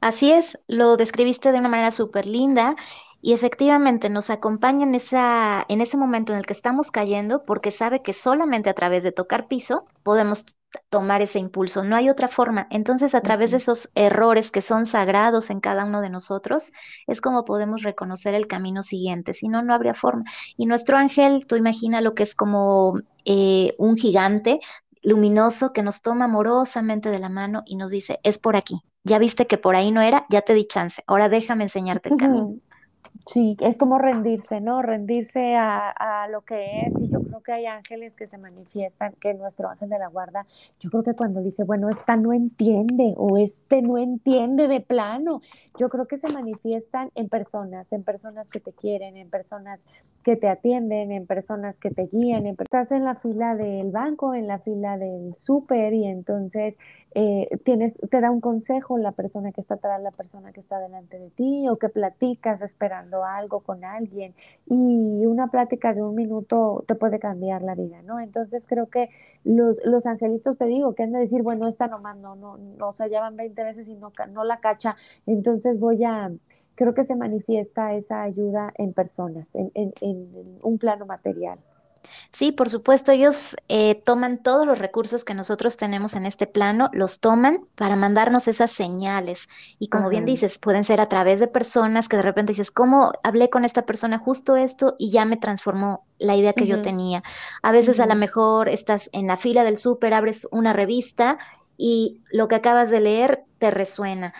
Así 0.00 0.32
es, 0.32 0.58
lo 0.66 0.96
describiste 0.96 1.52
de 1.52 1.58
una 1.58 1.68
manera 1.68 1.90
súper 1.90 2.26
linda 2.26 2.76
y 3.20 3.32
efectivamente 3.32 4.08
nos 4.08 4.30
acompaña 4.30 4.86
en, 4.86 4.94
esa, 4.94 5.64
en 5.68 5.80
ese 5.80 5.96
momento 5.96 6.32
en 6.32 6.38
el 6.38 6.46
que 6.46 6.52
estamos 6.52 6.90
cayendo 6.90 7.44
porque 7.44 7.70
sabe 7.70 8.02
que 8.02 8.12
solamente 8.12 8.70
a 8.70 8.74
través 8.74 9.02
de 9.04 9.12
tocar 9.12 9.48
piso 9.48 9.84
podemos 10.02 10.55
tomar 10.90 11.22
ese 11.22 11.38
impulso, 11.38 11.84
no 11.84 11.96
hay 11.96 12.08
otra 12.08 12.28
forma. 12.28 12.66
Entonces, 12.70 13.14
a 13.14 13.20
través 13.20 13.50
de 13.50 13.58
esos 13.58 13.90
errores 13.94 14.50
que 14.50 14.62
son 14.62 14.86
sagrados 14.86 15.50
en 15.50 15.60
cada 15.60 15.84
uno 15.84 16.00
de 16.00 16.10
nosotros, 16.10 16.72
es 17.06 17.20
como 17.20 17.44
podemos 17.44 17.82
reconocer 17.82 18.34
el 18.34 18.46
camino 18.46 18.82
siguiente, 18.82 19.32
si 19.32 19.48
no, 19.48 19.62
no 19.62 19.74
habría 19.74 19.94
forma. 19.94 20.24
Y 20.56 20.66
nuestro 20.66 20.96
ángel, 20.96 21.46
tú 21.46 21.56
imagina 21.56 22.00
lo 22.00 22.14
que 22.14 22.22
es 22.22 22.34
como 22.34 23.00
eh, 23.24 23.74
un 23.78 23.96
gigante 23.96 24.60
luminoso 25.02 25.72
que 25.72 25.82
nos 25.82 26.02
toma 26.02 26.24
amorosamente 26.24 27.10
de 27.10 27.18
la 27.18 27.28
mano 27.28 27.62
y 27.64 27.76
nos 27.76 27.90
dice, 27.90 28.18
es 28.22 28.38
por 28.38 28.56
aquí. 28.56 28.80
Ya 29.04 29.18
viste 29.18 29.46
que 29.46 29.56
por 29.56 29.76
ahí 29.76 29.92
no 29.92 30.00
era, 30.02 30.26
ya 30.30 30.42
te 30.42 30.52
di 30.52 30.66
chance, 30.66 31.02
ahora 31.06 31.28
déjame 31.28 31.64
enseñarte 31.64 32.08
el 32.08 32.16
camino. 32.16 32.56
Sí, 33.24 33.56
es 33.60 33.78
como 33.78 33.98
rendirse, 33.98 34.60
¿no? 34.60 34.82
Rendirse 34.82 35.54
a, 35.56 35.90
a, 35.90 36.28
lo 36.28 36.42
que 36.42 36.80
es. 36.80 36.94
Y 37.00 37.08
yo 37.08 37.20
creo 37.20 37.40
que 37.40 37.52
hay 37.52 37.66
ángeles 37.66 38.16
que 38.16 38.26
se 38.26 38.38
manifiestan, 38.38 39.14
que 39.20 39.34
nuestro 39.34 39.68
ángel 39.68 39.88
de 39.88 39.98
la 39.98 40.08
guarda, 40.08 40.46
yo 40.80 40.90
creo 40.90 41.02
que 41.02 41.14
cuando 41.14 41.40
dice, 41.40 41.64
bueno, 41.64 41.88
esta 41.88 42.16
no 42.16 42.32
entiende 42.32 43.14
o 43.16 43.36
este 43.36 43.82
no 43.82 43.98
entiende 43.98 44.68
de 44.68 44.80
plano, 44.80 45.40
yo 45.78 45.88
creo 45.88 46.06
que 46.06 46.16
se 46.16 46.28
manifiestan 46.28 47.10
en 47.14 47.28
personas, 47.28 47.92
en 47.92 48.02
personas 48.02 48.50
que 48.50 48.60
te 48.60 48.72
quieren, 48.72 49.16
en 49.16 49.30
personas 49.30 49.86
que 50.22 50.36
te 50.36 50.48
atienden, 50.48 51.12
en 51.12 51.26
personas 51.26 51.78
que 51.78 51.90
te 51.90 52.06
guían. 52.06 52.46
En, 52.46 52.56
estás 52.58 52.90
en 52.90 53.04
la 53.04 53.14
fila 53.14 53.54
del 53.54 53.90
banco, 53.90 54.34
en 54.34 54.46
la 54.46 54.58
fila 54.58 54.98
del 54.98 55.36
súper 55.36 55.94
y 55.94 56.06
entonces 56.06 56.78
eh, 57.18 57.48
tienes, 57.64 57.98
te 58.10 58.20
da 58.20 58.30
un 58.30 58.42
consejo 58.42 58.98
la 58.98 59.12
persona 59.12 59.50
que 59.50 59.62
está 59.62 59.76
atrás, 59.76 60.02
la 60.02 60.10
persona 60.10 60.52
que 60.52 60.60
está 60.60 60.78
delante 60.78 61.18
de 61.18 61.30
ti 61.30 61.66
o 61.66 61.78
que 61.78 61.88
platicas 61.88 62.60
esperando 62.60 63.24
algo 63.24 63.60
con 63.60 63.84
alguien 63.84 64.34
y 64.66 65.24
una 65.24 65.46
plática 65.46 65.94
de 65.94 66.02
un 66.02 66.14
minuto 66.14 66.84
te 66.86 66.94
puede 66.94 67.18
cambiar 67.18 67.62
la 67.62 67.74
vida, 67.74 68.02
¿no? 68.02 68.20
Entonces 68.20 68.66
creo 68.66 68.90
que 68.90 69.08
los, 69.44 69.80
los 69.82 70.04
angelitos 70.04 70.58
te 70.58 70.66
digo 70.66 70.94
que 70.94 71.04
han 71.04 71.12
de 71.12 71.20
decir, 71.20 71.42
bueno, 71.42 71.66
esta 71.68 71.88
nomás 71.88 72.18
no, 72.18 72.36
no, 72.36 72.58
no, 72.58 72.88
o 72.90 72.94
sea, 72.94 73.06
ya 73.06 73.22
van 73.22 73.34
20 73.34 73.64
veces 73.64 73.88
y 73.88 73.94
no, 73.94 74.12
no 74.32 74.44
la 74.44 74.60
cacha, 74.60 74.94
entonces 75.24 75.80
voy 75.80 76.04
a, 76.04 76.30
creo 76.74 76.92
que 76.92 77.04
se 77.04 77.16
manifiesta 77.16 77.94
esa 77.94 78.24
ayuda 78.24 78.74
en 78.76 78.92
personas, 78.92 79.54
en, 79.54 79.70
en, 79.72 79.94
en 80.02 80.58
un 80.60 80.76
plano 80.76 81.06
material. 81.06 81.58
Sí, 82.32 82.52
por 82.52 82.68
supuesto, 82.68 83.12
ellos 83.12 83.56
eh, 83.68 84.02
toman 84.04 84.42
todos 84.42 84.66
los 84.66 84.78
recursos 84.78 85.24
que 85.24 85.34
nosotros 85.34 85.76
tenemos 85.76 86.14
en 86.14 86.26
este 86.26 86.46
plano, 86.46 86.90
los 86.92 87.20
toman 87.20 87.66
para 87.74 87.96
mandarnos 87.96 88.48
esas 88.48 88.72
señales. 88.72 89.48
Y 89.78 89.88
como 89.88 90.08
bien 90.08 90.24
dices, 90.24 90.58
pueden 90.58 90.84
ser 90.84 91.00
a 91.00 91.08
través 91.08 91.40
de 91.40 91.46
personas 91.46 92.08
que 92.08 92.16
de 92.16 92.22
repente 92.22 92.52
dices, 92.52 92.70
¿cómo 92.70 93.12
hablé 93.22 93.50
con 93.50 93.64
esta 93.64 93.86
persona 93.86 94.18
justo 94.18 94.56
esto 94.56 94.96
y 94.98 95.10
ya 95.10 95.24
me 95.24 95.36
transformó 95.36 96.04
la 96.18 96.36
idea 96.36 96.52
que 96.52 96.66
yo 96.66 96.82
tenía? 96.82 97.22
A 97.62 97.72
veces 97.72 98.00
a 98.00 98.06
lo 98.06 98.14
mejor 98.14 98.68
estás 98.68 99.08
en 99.12 99.26
la 99.26 99.36
fila 99.36 99.64
del 99.64 99.76
súper, 99.76 100.14
abres 100.14 100.46
una 100.50 100.72
revista 100.72 101.38
y 101.76 102.22
lo 102.30 102.48
que 102.48 102.56
acabas 102.56 102.90
de 102.90 103.00
leer 103.00 103.44
te 103.58 103.70
resuena. 103.70 104.34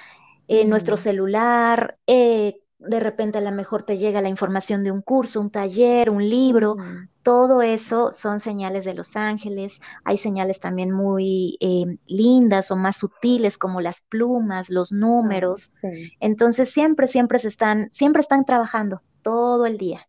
En 0.49 0.69
nuestro 0.69 0.97
celular, 0.97 1.99
eh, 2.07 2.61
de 2.79 3.01
repente 3.01 3.39
a 3.39 3.41
lo 3.41 3.53
mejor 3.53 3.85
te 3.85 3.99
llega 3.99 4.21
la 4.21 4.29
información 4.29 4.85
de 4.85 4.91
un 4.91 5.01
curso, 5.01 5.41
un 5.41 5.51
taller, 5.51 6.11
un 6.11 6.29
libro, 6.29 6.77
todo 7.23 7.63
eso 7.63 8.13
son 8.13 8.39
señales 8.39 8.85
de 8.85 8.95
los 8.95 9.17
ángeles. 9.17 9.81
Hay 10.05 10.19
señales 10.19 10.61
también 10.61 10.93
muy 10.93 11.57
eh, 11.61 11.99
lindas 12.07 12.71
o 12.71 12.77
más 12.77 12.99
sutiles 12.99 13.59
como 13.59 13.81
las 13.81 14.01
plumas, 14.03 14.71
los 14.71 14.93
números. 14.93 15.73
Entonces 16.21 16.71
siempre, 16.71 17.09
siempre 17.09 17.39
se 17.39 17.49
están, 17.49 17.89
siempre 17.91 18.21
están 18.21 18.45
trabajando 18.45 19.03
todo 19.23 19.67
el 19.67 19.79
día. 19.79 20.07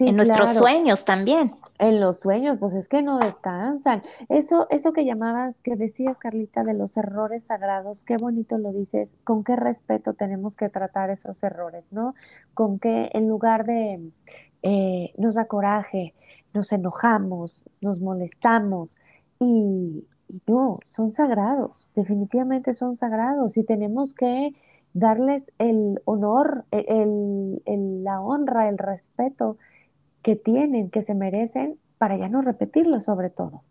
en 0.00 0.16
nuestros 0.16 0.54
sueños 0.54 1.04
también. 1.04 1.54
En 1.78 2.00
los 2.00 2.20
sueños, 2.20 2.58
pues 2.58 2.74
es 2.74 2.88
que 2.88 3.02
no 3.02 3.18
descansan. 3.18 4.02
Eso, 4.28 4.66
eso 4.70 4.92
que 4.92 5.04
llamabas, 5.04 5.60
que 5.60 5.74
decías, 5.74 6.18
Carlita, 6.18 6.62
de 6.62 6.74
los 6.74 6.96
errores 6.96 7.44
sagrados, 7.44 8.04
qué 8.04 8.18
bonito 8.18 8.58
lo 8.58 8.72
dices, 8.72 9.18
con 9.24 9.42
qué 9.42 9.56
respeto 9.56 10.14
tenemos 10.14 10.54
que 10.54 10.68
tratar 10.68 11.10
esos 11.10 11.42
errores, 11.42 11.92
¿no? 11.92 12.14
Con 12.54 12.78
qué, 12.78 13.10
en 13.14 13.28
lugar 13.28 13.64
de 13.66 14.00
eh, 14.62 15.12
nos 15.18 15.34
da 15.34 15.46
coraje, 15.46 16.14
nos 16.54 16.72
enojamos, 16.72 17.64
nos 17.80 18.00
molestamos 18.00 18.94
y, 19.40 20.06
no, 20.46 20.78
son 20.88 21.10
sagrados, 21.10 21.88
definitivamente 21.94 22.72
son 22.74 22.96
sagrados 22.96 23.56
y 23.56 23.64
tenemos 23.64 24.14
que 24.14 24.54
darles 24.94 25.52
el 25.58 26.00
honor, 26.04 26.64
e, 26.70 26.84
el, 26.88 28.04
la 28.04 28.20
honra, 28.20 28.68
el 28.68 28.78
respeto 28.78 29.56
que 30.22 30.36
tienen, 30.36 30.90
que 30.90 31.02
se 31.02 31.14
merecen, 31.14 31.78
para 31.98 32.16
ya 32.16 32.28
no 32.28 32.42
repetirlo 32.42 33.00
sobre 33.00 33.30
todo. 33.30 33.62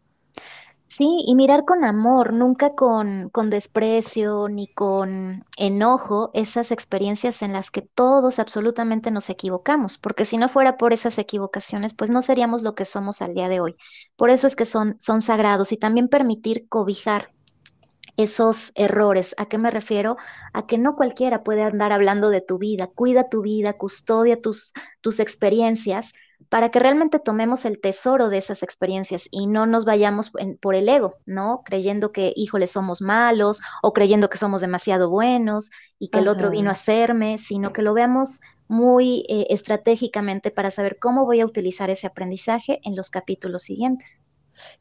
Sí, 0.87 1.23
y 1.25 1.35
mirar 1.35 1.63
con 1.63 1.85
amor, 1.85 2.33
nunca 2.33 2.75
con, 2.75 3.29
con 3.29 3.49
desprecio 3.49 4.49
ni 4.49 4.67
con 4.67 5.45
enojo 5.57 6.31
esas 6.33 6.71
experiencias 6.73 7.41
en 7.43 7.53
las 7.53 7.71
que 7.71 7.81
todos 7.81 8.39
absolutamente 8.39 9.09
nos 9.09 9.29
equivocamos, 9.29 9.97
porque 9.97 10.25
si 10.25 10.37
no 10.37 10.49
fuera 10.49 10.75
por 10.75 10.91
esas 10.91 11.17
equivocaciones, 11.17 11.93
pues 11.93 12.11
no 12.11 12.21
seríamos 12.21 12.61
lo 12.61 12.75
que 12.75 12.83
somos 12.83 13.21
al 13.21 13.33
día 13.33 13.47
de 13.47 13.61
hoy. 13.61 13.77
Por 14.17 14.31
eso 14.31 14.47
es 14.47 14.57
que 14.57 14.65
son, 14.65 14.97
son 14.99 15.21
sagrados 15.21 15.71
y 15.71 15.77
también 15.77 16.09
permitir 16.09 16.67
cobijar 16.67 17.31
esos 18.17 18.73
errores. 18.75 19.33
¿A 19.37 19.45
qué 19.45 19.57
me 19.57 19.71
refiero? 19.71 20.17
A 20.51 20.67
que 20.67 20.77
no 20.77 20.97
cualquiera 20.97 21.43
puede 21.43 21.63
andar 21.63 21.93
hablando 21.93 22.29
de 22.29 22.41
tu 22.41 22.57
vida. 22.57 22.87
Cuida 22.87 23.29
tu 23.29 23.41
vida, 23.41 23.73
custodia 23.77 24.41
tus, 24.41 24.73
tus 24.99 25.21
experiencias 25.21 26.13
para 26.49 26.69
que 26.69 26.79
realmente 26.79 27.19
tomemos 27.19 27.65
el 27.65 27.79
tesoro 27.79 28.29
de 28.29 28.37
esas 28.37 28.63
experiencias 28.63 29.27
y 29.31 29.47
no 29.47 29.65
nos 29.65 29.85
vayamos 29.85 30.31
por 30.59 30.75
el 30.75 30.89
ego, 30.89 31.15
¿no? 31.25 31.61
Creyendo 31.65 32.11
que, 32.11 32.33
híjole, 32.35 32.67
somos 32.67 33.01
malos 33.01 33.61
o 33.81 33.93
creyendo 33.93 34.29
que 34.29 34.37
somos 34.37 34.61
demasiado 34.61 35.09
buenos 35.09 35.71
y 35.99 36.09
que 36.09 36.19
el 36.19 36.27
otro 36.27 36.49
vino 36.49 36.69
a 36.69 36.73
hacerme, 36.73 37.37
sino 37.37 37.73
que 37.73 37.81
lo 37.81 37.93
veamos 37.93 38.41
muy 38.67 39.25
eh, 39.27 39.47
estratégicamente 39.49 40.49
para 40.49 40.71
saber 40.71 40.97
cómo 40.99 41.25
voy 41.25 41.41
a 41.41 41.45
utilizar 41.45 41.89
ese 41.89 42.07
aprendizaje 42.07 42.79
en 42.83 42.95
los 42.95 43.09
capítulos 43.09 43.63
siguientes. 43.63 44.21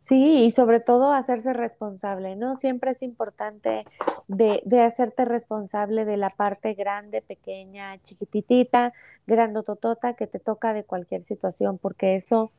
Sí, 0.01 0.45
y 0.45 0.51
sobre 0.51 0.81
todo 0.81 1.12
hacerse 1.12 1.53
responsable, 1.53 2.37
¿no? 2.37 2.57
Siempre 2.57 2.93
es 2.93 3.03
importante 3.03 3.85
de, 4.29 4.62
de 4.64 4.83
hacerte 4.83 5.25
responsable 5.25 6.05
de 6.05 6.16
la 6.16 6.31
parte 6.31 6.75
grande, 6.75 7.23
pequeña, 7.23 7.99
chiquititita, 7.99 8.93
grandototota 9.27 10.14
que 10.14 10.27
te 10.27 10.38
toca 10.38 10.73
de 10.73 10.85
cualquier 10.85 11.25
situación, 11.25 11.79
porque 11.79 12.16
eso 12.16 12.51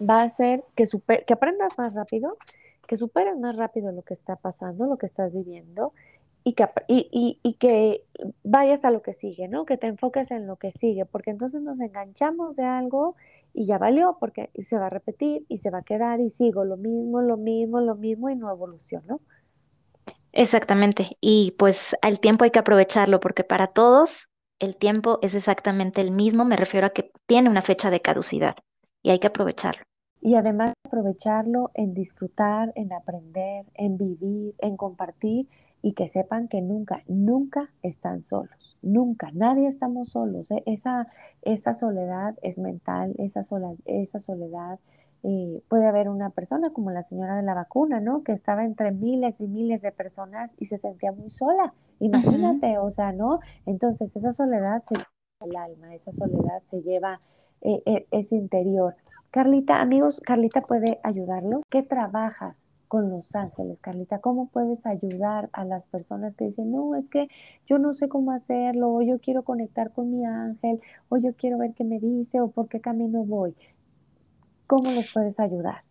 va 0.00 0.22
a 0.22 0.24
hacer 0.24 0.64
que, 0.74 0.86
super, 0.86 1.24
que 1.24 1.34
aprendas 1.34 1.78
más 1.78 1.94
rápido, 1.94 2.36
que 2.86 2.96
superes 2.96 3.38
más 3.38 3.56
rápido 3.56 3.92
lo 3.92 4.02
que 4.02 4.14
está 4.14 4.36
pasando, 4.36 4.86
lo 4.86 4.96
que 4.96 5.06
estás 5.06 5.32
viviendo 5.32 5.92
y 6.44 6.52
que, 6.52 6.68
y, 6.86 7.40
y, 7.42 7.54
que 7.54 8.04
vayas 8.44 8.84
a 8.84 8.92
lo 8.92 9.02
que 9.02 9.12
sigue, 9.12 9.48
¿no? 9.48 9.64
Que 9.64 9.76
te 9.76 9.88
enfoques 9.88 10.30
en 10.30 10.46
lo 10.46 10.54
que 10.54 10.70
sigue, 10.70 11.04
porque 11.04 11.30
entonces 11.30 11.60
nos 11.60 11.80
enganchamos 11.80 12.54
de 12.54 12.64
algo 12.64 13.16
y 13.56 13.64
ya 13.64 13.78
valió, 13.78 14.18
porque 14.20 14.50
se 14.58 14.76
va 14.76 14.86
a 14.86 14.90
repetir 14.90 15.46
y 15.48 15.56
se 15.56 15.70
va 15.70 15.78
a 15.78 15.82
quedar 15.82 16.20
y 16.20 16.28
sigo 16.28 16.64
lo 16.64 16.76
mismo, 16.76 17.22
lo 17.22 17.38
mismo, 17.38 17.80
lo 17.80 17.96
mismo 17.96 18.28
y 18.28 18.36
no 18.36 18.50
evoluciono. 18.50 19.20
Exactamente, 20.32 21.16
y 21.22 21.54
pues 21.58 21.96
el 22.02 22.20
tiempo 22.20 22.44
hay 22.44 22.50
que 22.50 22.58
aprovecharlo, 22.58 23.18
porque 23.18 23.44
para 23.44 23.68
todos 23.68 24.28
el 24.58 24.76
tiempo 24.76 25.18
es 25.22 25.34
exactamente 25.34 26.02
el 26.02 26.10
mismo, 26.10 26.44
me 26.44 26.58
refiero 26.58 26.86
a 26.86 26.90
que 26.90 27.10
tiene 27.24 27.48
una 27.48 27.62
fecha 27.62 27.90
de 27.90 28.02
caducidad 28.02 28.56
y 29.02 29.08
hay 29.08 29.18
que 29.18 29.28
aprovecharlo. 29.28 29.84
Y 30.20 30.34
además 30.34 30.74
aprovecharlo 30.84 31.70
en 31.72 31.94
disfrutar, 31.94 32.74
en 32.74 32.92
aprender, 32.92 33.64
en 33.72 33.96
vivir, 33.96 34.54
en 34.58 34.76
compartir 34.76 35.48
y 35.86 35.92
que 35.92 36.08
sepan 36.08 36.48
que 36.48 36.62
nunca, 36.62 37.04
nunca 37.06 37.70
están 37.80 38.20
solos, 38.20 38.76
nunca, 38.82 39.30
nadie 39.32 39.68
estamos 39.68 40.08
solos. 40.08 40.50
¿eh? 40.50 40.64
Esa, 40.66 41.06
esa 41.42 41.74
soledad 41.74 42.34
es 42.42 42.58
mental, 42.58 43.14
esa, 43.18 43.42
esa 43.84 44.18
soledad 44.18 44.80
eh, 45.22 45.62
puede 45.68 45.86
haber 45.86 46.08
una 46.08 46.30
persona 46.30 46.70
como 46.70 46.90
la 46.90 47.04
señora 47.04 47.36
de 47.36 47.44
la 47.44 47.54
vacuna, 47.54 48.00
¿no? 48.00 48.24
Que 48.24 48.32
estaba 48.32 48.64
entre 48.64 48.90
miles 48.90 49.40
y 49.40 49.46
miles 49.46 49.80
de 49.80 49.92
personas 49.92 50.50
y 50.58 50.64
se 50.64 50.76
sentía 50.76 51.12
muy 51.12 51.30
sola. 51.30 51.72
Imagínate, 52.00 52.78
o 52.78 52.90
sea, 52.90 53.12
¿no? 53.12 53.38
Entonces 53.64 54.16
esa 54.16 54.32
soledad 54.32 54.82
se 54.88 54.96
lleva 54.96 55.08
el 55.42 55.56
alma, 55.56 55.94
esa 55.94 56.10
soledad 56.10 56.64
se 56.64 56.82
lleva 56.82 57.20
eh, 57.60 58.08
ese 58.10 58.34
interior. 58.34 58.96
Carlita, 59.30 59.80
amigos, 59.80 60.20
Carlita 60.20 60.62
puede 60.62 60.98
ayudarlo. 61.04 61.62
¿Qué 61.70 61.84
trabajas 61.84 62.68
con 62.88 63.10
los 63.10 63.34
ángeles, 63.36 63.78
Carlita? 63.80 64.20
¿Cómo 64.20 64.48
puedes 64.48 64.86
ayudar 64.86 65.48
a 65.52 65.64
las 65.64 65.86
personas 65.86 66.34
que 66.36 66.46
dicen, 66.46 66.72
no, 66.72 66.94
es 66.96 67.08
que 67.10 67.28
yo 67.66 67.78
no 67.78 67.94
sé 67.94 68.08
cómo 68.08 68.32
hacerlo, 68.32 68.90
o 68.92 69.02
yo 69.02 69.18
quiero 69.20 69.42
conectar 69.44 69.92
con 69.92 70.10
mi 70.10 70.24
ángel, 70.24 70.80
o 71.08 71.16
yo 71.18 71.34
quiero 71.34 71.58
ver 71.58 71.74
qué 71.74 71.84
me 71.84 71.98
dice, 72.00 72.40
o 72.40 72.50
por 72.50 72.68
qué 72.68 72.80
camino 72.80 73.24
voy? 73.24 73.54
¿Cómo 74.68 74.92
los 74.92 75.10
puedes 75.12 75.40
ayudar? 75.40 75.82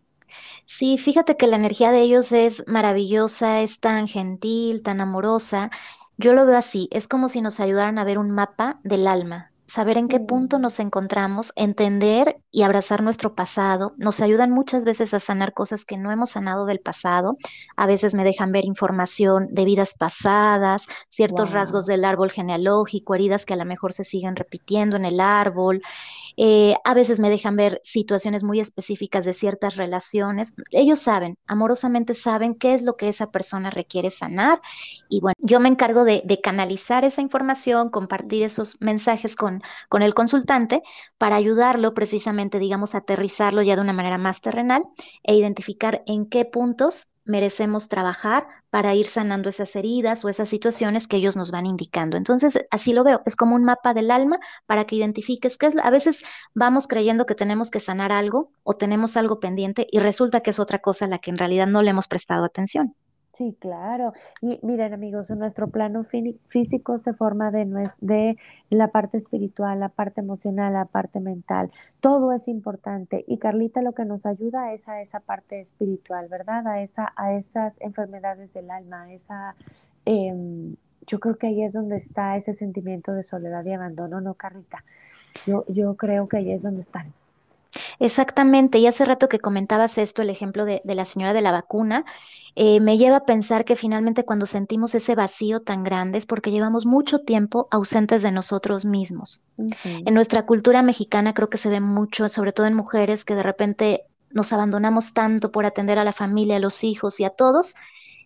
Sí, 0.66 0.98
fíjate 0.98 1.36
que 1.36 1.46
la 1.46 1.56
energía 1.56 1.90
de 1.90 2.00
ellos 2.02 2.32
es 2.32 2.64
maravillosa, 2.66 3.60
es 3.62 3.80
tan 3.80 4.08
gentil, 4.08 4.82
tan 4.82 5.00
amorosa. 5.00 5.70
Yo 6.18 6.32
lo 6.32 6.46
veo 6.46 6.56
así, 6.58 6.88
es 6.92 7.08
como 7.08 7.28
si 7.28 7.40
nos 7.40 7.60
ayudaran 7.60 7.98
a 7.98 8.04
ver 8.04 8.18
un 8.18 8.30
mapa 8.30 8.80
del 8.84 9.06
alma, 9.06 9.52
saber 9.66 9.98
en 9.98 10.08
qué 10.08 10.20
punto 10.20 10.58
mm. 10.58 10.62
nos 10.62 10.80
encontramos, 10.80 11.52
entender 11.56 12.36
y 12.50 12.62
abrazar 12.62 13.02
nuestro 13.02 13.34
pasado. 13.34 13.94
Nos 13.96 14.20
ayudan 14.20 14.50
muchas 14.50 14.84
veces 14.84 15.14
a 15.14 15.20
sanar 15.20 15.52
cosas 15.52 15.84
que 15.84 15.96
no 15.96 16.10
hemos 16.10 16.30
sanado 16.30 16.66
del 16.66 16.80
pasado. 16.80 17.36
A 17.76 17.86
veces 17.86 18.14
me 18.14 18.24
dejan 18.24 18.52
ver 18.52 18.64
información 18.64 19.48
de 19.50 19.64
vidas 19.64 19.94
pasadas, 19.98 20.86
ciertos 21.08 21.52
rasgos 21.52 21.86
del 21.86 22.04
árbol 22.04 22.30
genealógico, 22.30 23.14
heridas 23.14 23.44
que 23.44 23.54
a 23.54 23.58
lo 23.58 23.64
mejor 23.64 23.92
se 23.92 24.04
siguen 24.04 24.36
repitiendo 24.36 24.96
en 24.96 25.04
el 25.04 25.20
árbol. 25.20 25.82
Eh, 26.36 26.74
a 26.84 26.94
veces 26.94 27.18
me 27.18 27.30
dejan 27.30 27.56
ver 27.56 27.80
situaciones 27.82 28.44
muy 28.44 28.60
específicas 28.60 29.24
de 29.24 29.32
ciertas 29.32 29.76
relaciones. 29.76 30.54
Ellos 30.70 31.00
saben, 31.00 31.38
amorosamente 31.46 32.14
saben 32.14 32.54
qué 32.54 32.74
es 32.74 32.82
lo 32.82 32.96
que 32.96 33.08
esa 33.08 33.30
persona 33.30 33.70
requiere 33.70 34.10
sanar. 34.10 34.60
Y 35.08 35.20
bueno, 35.20 35.36
yo 35.38 35.60
me 35.60 35.68
encargo 35.68 36.04
de, 36.04 36.22
canalizar 36.42 37.04
esa 37.04 37.22
información, 37.22 37.88
compartir 37.90 38.44
esos 38.44 38.76
mensajes 38.80 39.34
con 39.34 39.46
con, 39.88 40.02
el 40.02 40.14
consultante 40.14 40.82
para 41.18 41.36
ayudarlo 41.36 41.94
precisamente, 41.94 42.58
digamos, 42.58 42.94
a 42.94 42.98
aterrizarlo 42.98 43.62
ya 43.62 43.76
de 43.76 43.82
una 43.82 43.92
manera 43.92 44.18
más 44.18 44.40
terrenal 44.40 44.84
e 45.22 45.34
identificar 45.34 46.02
en 46.06 46.26
qué 46.28 46.44
puntos 46.44 47.08
merecemos 47.26 47.88
trabajar 47.88 48.46
para 48.70 48.94
ir 48.94 49.06
sanando 49.06 49.48
esas 49.48 49.76
heridas 49.76 50.24
o 50.24 50.28
esas 50.28 50.48
situaciones 50.48 51.06
que 51.06 51.16
ellos 51.16 51.36
nos 51.36 51.50
van 51.50 51.66
indicando. 51.66 52.16
Entonces, 52.16 52.58
así 52.70 52.92
lo 52.92 53.04
veo, 53.04 53.22
es 53.26 53.36
como 53.36 53.54
un 53.54 53.64
mapa 53.64 53.94
del 53.94 54.10
alma 54.10 54.38
para 54.66 54.84
que 54.84 54.96
identifiques 54.96 55.58
qué 55.58 55.66
es. 55.66 55.76
A 55.82 55.90
veces 55.90 56.24
vamos 56.54 56.86
creyendo 56.88 57.26
que 57.26 57.34
tenemos 57.34 57.70
que 57.70 57.80
sanar 57.80 58.12
algo 58.12 58.52
o 58.62 58.76
tenemos 58.76 59.16
algo 59.16 59.40
pendiente 59.40 59.86
y 59.90 59.98
resulta 59.98 60.40
que 60.40 60.50
es 60.50 60.58
otra 60.58 60.78
cosa 60.80 61.06
a 61.06 61.08
la 61.08 61.18
que 61.18 61.30
en 61.30 61.38
realidad 61.38 61.66
no 61.66 61.82
le 61.82 61.90
hemos 61.90 62.08
prestado 62.08 62.44
atención. 62.44 62.94
Sí, 63.36 63.54
claro. 63.60 64.12
Y 64.40 64.58
miren, 64.62 64.94
amigos, 64.94 65.28
nuestro 65.30 65.68
plano 65.68 66.04
físico 66.04 66.98
se 66.98 67.12
forma 67.12 67.50
de, 67.50 67.66
de 68.00 68.38
la 68.70 68.88
parte 68.88 69.18
espiritual, 69.18 69.78
la 69.78 69.90
parte 69.90 70.22
emocional, 70.22 70.72
la 70.72 70.86
parte 70.86 71.20
mental. 71.20 71.70
Todo 72.00 72.32
es 72.32 72.48
importante. 72.48 73.26
Y 73.28 73.36
Carlita 73.36 73.82
lo 73.82 73.92
que 73.92 74.06
nos 74.06 74.24
ayuda 74.24 74.72
es 74.72 74.88
a 74.88 75.02
esa 75.02 75.20
parte 75.20 75.60
espiritual, 75.60 76.28
¿verdad? 76.28 76.66
A, 76.66 76.80
esa, 76.80 77.12
a 77.14 77.34
esas 77.34 77.78
enfermedades 77.82 78.54
del 78.54 78.70
alma, 78.70 79.12
esa... 79.12 79.54
Em, 80.06 80.76
yo 81.06 81.20
creo 81.20 81.36
que 81.36 81.48
ahí 81.48 81.62
es 81.62 81.74
donde 81.74 81.96
está 81.96 82.36
ese 82.36 82.54
sentimiento 82.54 83.12
de 83.12 83.22
soledad 83.22 83.64
y 83.66 83.72
abandono, 83.72 84.20
¿no, 84.22 84.34
Carlita? 84.34 84.82
Yo, 85.46 85.66
yo 85.68 85.94
creo 85.96 86.26
que 86.26 86.38
ahí 86.38 86.52
es 86.52 86.62
donde 86.62 86.80
están. 86.80 87.12
Exactamente, 87.98 88.78
y 88.78 88.86
hace 88.86 89.04
rato 89.04 89.28
que 89.28 89.38
comentabas 89.38 89.98
esto, 89.98 90.22
el 90.22 90.30
ejemplo 90.30 90.64
de, 90.64 90.82
la 90.84 91.04
señora 91.04 91.32
de 91.32 91.42
la 91.42 91.52
vacuna, 91.52 92.04
eh, 92.54 92.80
me 92.80 92.96
lleva 92.96 93.16
a 93.16 93.24
pensar 93.24 93.64
que 93.64 93.76
finalmente 93.76 94.24
cuando 94.24 94.46
sentimos 94.46 94.94
ese 94.94 95.14
vacío 95.14 95.60
tan 95.60 95.84
grande 95.84 96.18
es 96.18 96.26
porque 96.26 96.50
llevamos 96.50 96.86
mucho 96.86 97.20
tiempo 97.20 97.68
ausentes 97.70 98.22
de 98.22 98.32
nosotros 98.32 98.84
mismos. 98.84 99.42
En 99.84 100.14
nuestra 100.14 100.46
cultura 100.46 100.82
mexicana 100.82 101.34
creo 101.34 101.50
que 101.50 101.58
se 101.58 101.68
ve 101.68 101.80
mucho, 101.80 102.28
sobre 102.28 102.52
todo 102.52 102.66
en 102.66 102.74
mujeres, 102.74 103.24
que 103.24 103.34
de 103.34 103.42
repente 103.42 104.04
nos 104.30 104.52
abandonamos 104.52 105.12
tanto 105.14 105.50
por 105.50 105.66
atender 105.66 105.98
a 105.98 106.04
la 106.04 106.12
familia, 106.12 106.56
a 106.56 106.60
los 106.60 106.84
hijos 106.84 107.20
y 107.20 107.24
a 107.24 107.30
todos, 107.30 107.74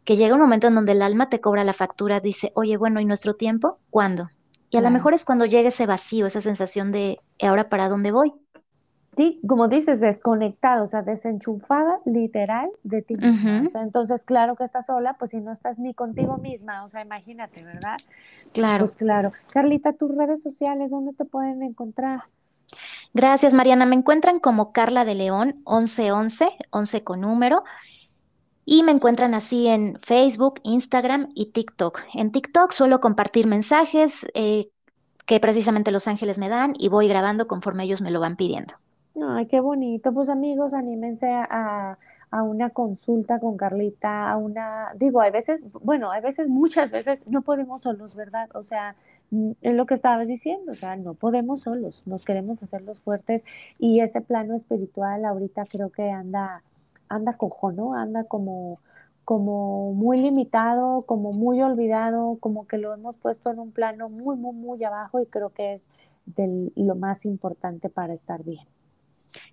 que 0.04 0.16
llega 0.16 0.34
un 0.34 0.40
momento 0.40 0.66
en 0.66 0.74
donde 0.74 0.92
el 0.92 1.02
alma 1.02 1.28
te 1.28 1.40
cobra 1.40 1.64
la 1.64 1.72
factura, 1.72 2.20
dice, 2.20 2.52
oye, 2.54 2.76
bueno, 2.76 3.00
¿y 3.00 3.04
nuestro 3.04 3.34
tiempo? 3.34 3.78
¿Cuándo? 3.90 4.30
Y 4.70 4.76
a 4.76 4.80
lo 4.80 4.90
mejor 4.90 5.14
es 5.14 5.24
cuando 5.24 5.46
llega 5.46 5.68
ese 5.68 5.86
vacío, 5.86 6.26
esa 6.26 6.40
sensación 6.40 6.92
de, 6.92 7.18
¿ahora 7.42 7.68
para 7.68 7.88
dónde 7.88 8.12
voy? 8.12 8.32
Como 9.46 9.68
dices, 9.68 10.00
desconectada, 10.00 10.82
o 10.82 10.88
sea, 10.88 11.02
desenchufada 11.02 11.98
literal 12.04 12.70
de 12.84 13.02
ti 13.02 13.16
entonces, 13.20 14.24
claro 14.24 14.56
que 14.56 14.64
estás 14.64 14.86
sola, 14.86 15.14
pues 15.18 15.32
si 15.32 15.40
no 15.40 15.52
estás 15.52 15.78
ni 15.78 15.94
contigo 15.94 16.38
misma, 16.38 16.84
o 16.84 16.90
sea, 16.90 17.02
imagínate, 17.02 17.62
¿verdad? 17.62 17.96
Claro. 18.52 18.84
Pues 18.84 18.96
claro. 18.96 19.32
Carlita, 19.52 19.92
tus 19.92 20.16
redes 20.16 20.42
sociales, 20.42 20.90
¿dónde 20.90 21.12
te 21.12 21.24
pueden 21.24 21.62
encontrar? 21.62 22.22
Gracias, 23.12 23.52
Mariana. 23.54 23.86
Me 23.86 23.96
encuentran 23.96 24.38
como 24.38 24.72
Carla 24.72 25.04
de 25.04 25.14
León, 25.14 25.62
1111, 25.66 26.48
11 26.70 27.04
con 27.04 27.20
número. 27.20 27.64
Y 28.64 28.84
me 28.84 28.92
encuentran 28.92 29.34
así 29.34 29.66
en 29.66 29.98
Facebook, 30.00 30.60
Instagram 30.62 31.32
y 31.34 31.46
TikTok. 31.46 32.00
En 32.14 32.30
TikTok 32.30 32.72
suelo 32.72 33.00
compartir 33.00 33.48
mensajes 33.48 34.26
eh, 34.34 34.70
que 35.26 35.40
precisamente 35.40 35.90
los 35.90 36.06
ángeles 36.06 36.38
me 36.38 36.48
dan 36.48 36.74
y 36.78 36.88
voy 36.88 37.08
grabando 37.08 37.48
conforme 37.48 37.84
ellos 37.84 38.00
me 38.00 38.12
lo 38.12 38.20
van 38.20 38.36
pidiendo. 38.36 38.74
Ay, 39.22 39.46
qué 39.46 39.60
bonito. 39.60 40.12
Pues 40.12 40.28
amigos, 40.28 40.74
anímense 40.74 41.28
a, 41.30 41.98
a 42.30 42.42
una 42.42 42.70
consulta 42.70 43.38
con 43.40 43.56
Carlita, 43.56 44.30
a 44.30 44.36
una, 44.36 44.92
digo, 44.96 45.20
hay 45.20 45.30
veces, 45.30 45.64
bueno, 45.82 46.10
hay 46.10 46.22
veces, 46.22 46.48
muchas 46.48 46.90
veces 46.90 47.20
no 47.26 47.42
podemos 47.42 47.82
solos, 47.82 48.14
¿verdad? 48.14 48.48
O 48.54 48.62
sea, 48.62 48.96
mm, 49.30 49.52
es 49.62 49.74
lo 49.74 49.86
que 49.86 49.94
estabas 49.94 50.26
diciendo, 50.26 50.72
o 50.72 50.74
sea, 50.74 50.96
no 50.96 51.14
podemos 51.14 51.62
solos, 51.62 52.02
nos 52.06 52.24
queremos 52.24 52.62
hacerlos 52.62 53.00
fuertes 53.00 53.44
y 53.78 54.00
ese 54.00 54.20
plano 54.20 54.54
espiritual 54.54 55.24
ahorita 55.24 55.64
creo 55.66 55.90
que 55.90 56.10
anda 56.10 56.62
anda 57.08 57.36
cojo, 57.36 57.72
¿no? 57.72 57.94
Anda 57.94 58.24
como, 58.24 58.80
como 59.24 59.92
muy 59.94 60.20
limitado, 60.20 61.02
como 61.02 61.32
muy 61.32 61.60
olvidado, 61.62 62.38
como 62.40 62.66
que 62.66 62.78
lo 62.78 62.94
hemos 62.94 63.16
puesto 63.18 63.50
en 63.50 63.58
un 63.58 63.72
plano 63.72 64.08
muy, 64.08 64.36
muy, 64.36 64.54
muy 64.54 64.82
abajo 64.84 65.20
y 65.20 65.26
creo 65.26 65.50
que 65.50 65.74
es 65.74 65.90
de 66.26 66.72
lo 66.76 66.94
más 66.94 67.26
importante 67.26 67.88
para 67.90 68.14
estar 68.14 68.44
bien. 68.44 68.66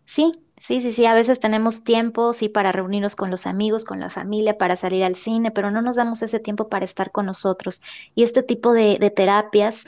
Sí, 0.08 0.34
sí, 0.58 0.82
sí, 0.82 0.92
sí, 0.94 1.06
a 1.06 1.14
veces 1.14 1.40
tenemos 1.40 1.84
tiempo, 1.84 2.34
sí, 2.34 2.50
para 2.50 2.72
reunirnos 2.72 3.16
con 3.16 3.30
los 3.30 3.46
amigos, 3.46 3.86
con 3.86 4.00
la 4.00 4.10
familia, 4.10 4.58
para 4.58 4.76
salir 4.76 5.04
al 5.04 5.16
cine, 5.16 5.52
pero 5.52 5.70
no 5.72 5.82
nos 5.84 5.98
damos 5.98 6.22
ese 6.24 6.40
tiempo 6.40 6.68
para 6.70 6.84
estar 6.86 7.12
con 7.12 7.26
nosotros. 7.28 7.82
Y 8.16 8.24
este 8.24 8.42
tipo 8.44 8.74
de, 8.74 8.98
terapias, 9.16 9.86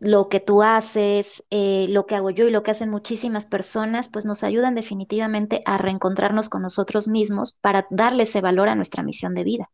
lo 0.00 0.28
que 0.30 0.40
tú 0.40 0.62
haces, 0.62 1.44
eh, 1.50 1.86
lo 1.90 2.06
que 2.06 2.14
hago 2.16 2.30
yo 2.30 2.46
y 2.46 2.50
lo 2.50 2.62
que 2.62 2.70
hacen 2.72 2.90
muchísimas 2.90 3.46
personas, 3.46 4.08
pues 4.08 4.24
nos 4.26 4.42
ayudan 4.44 4.74
definitivamente 4.74 5.60
a 5.66 5.76
reencontrarnos 5.78 6.48
con 6.48 6.62
nosotros 6.62 7.08
mismos 7.08 7.52
para 7.52 7.86
darle 7.90 8.22
ese 8.24 8.40
valor 8.40 8.68
a 8.70 8.74
nuestra 8.76 9.02
misión 9.02 9.34
de 9.34 9.44
vida. 9.44 9.64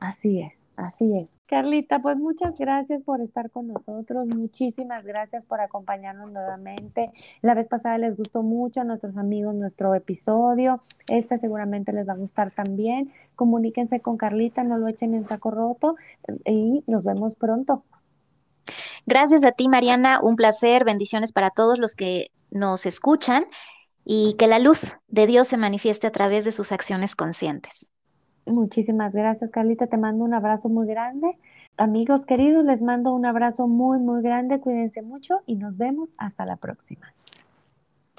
Así 0.00 0.40
es, 0.40 0.64
así 0.76 1.18
es. 1.18 1.40
Carlita, 1.46 2.00
pues 2.00 2.16
muchas 2.16 2.56
gracias 2.56 3.02
por 3.02 3.20
estar 3.20 3.50
con 3.50 3.66
nosotros, 3.66 4.28
muchísimas 4.28 5.04
gracias 5.04 5.44
por 5.44 5.60
acompañarnos 5.60 6.30
nuevamente. 6.30 7.10
La 7.42 7.54
vez 7.54 7.66
pasada 7.66 7.98
les 7.98 8.16
gustó 8.16 8.44
mucho 8.44 8.80
a 8.80 8.84
nuestros 8.84 9.16
amigos 9.16 9.56
nuestro 9.56 9.96
episodio, 9.96 10.82
este 11.08 11.38
seguramente 11.38 11.92
les 11.92 12.08
va 12.08 12.12
a 12.12 12.16
gustar 12.16 12.52
también. 12.52 13.12
Comuníquense 13.34 14.00
con 14.00 14.16
Carlita, 14.16 14.62
no 14.62 14.78
lo 14.78 14.86
echen 14.86 15.14
en 15.14 15.26
saco 15.26 15.50
roto 15.50 15.96
y 16.44 16.84
nos 16.86 17.02
vemos 17.02 17.34
pronto. 17.34 17.82
Gracias 19.04 19.42
a 19.42 19.50
ti, 19.50 19.68
Mariana, 19.68 20.20
un 20.22 20.36
placer, 20.36 20.84
bendiciones 20.84 21.32
para 21.32 21.50
todos 21.50 21.76
los 21.76 21.96
que 21.96 22.30
nos 22.50 22.86
escuchan 22.86 23.46
y 24.04 24.36
que 24.38 24.46
la 24.46 24.60
luz 24.60 24.94
de 25.08 25.26
Dios 25.26 25.48
se 25.48 25.56
manifieste 25.56 26.06
a 26.06 26.12
través 26.12 26.44
de 26.44 26.52
sus 26.52 26.70
acciones 26.70 27.16
conscientes. 27.16 27.87
Muchísimas 28.48 29.14
gracias, 29.14 29.50
Carlita. 29.50 29.86
Te 29.86 29.96
mando 29.96 30.24
un 30.24 30.34
abrazo 30.34 30.68
muy 30.68 30.86
grande. 30.86 31.38
Amigos 31.76 32.26
queridos, 32.26 32.64
les 32.64 32.82
mando 32.82 33.14
un 33.14 33.24
abrazo 33.24 33.68
muy, 33.68 33.98
muy 33.98 34.22
grande. 34.22 34.60
Cuídense 34.60 35.02
mucho 35.02 35.40
y 35.46 35.56
nos 35.56 35.76
vemos 35.76 36.14
hasta 36.18 36.44
la 36.44 36.56
próxima. 36.56 37.14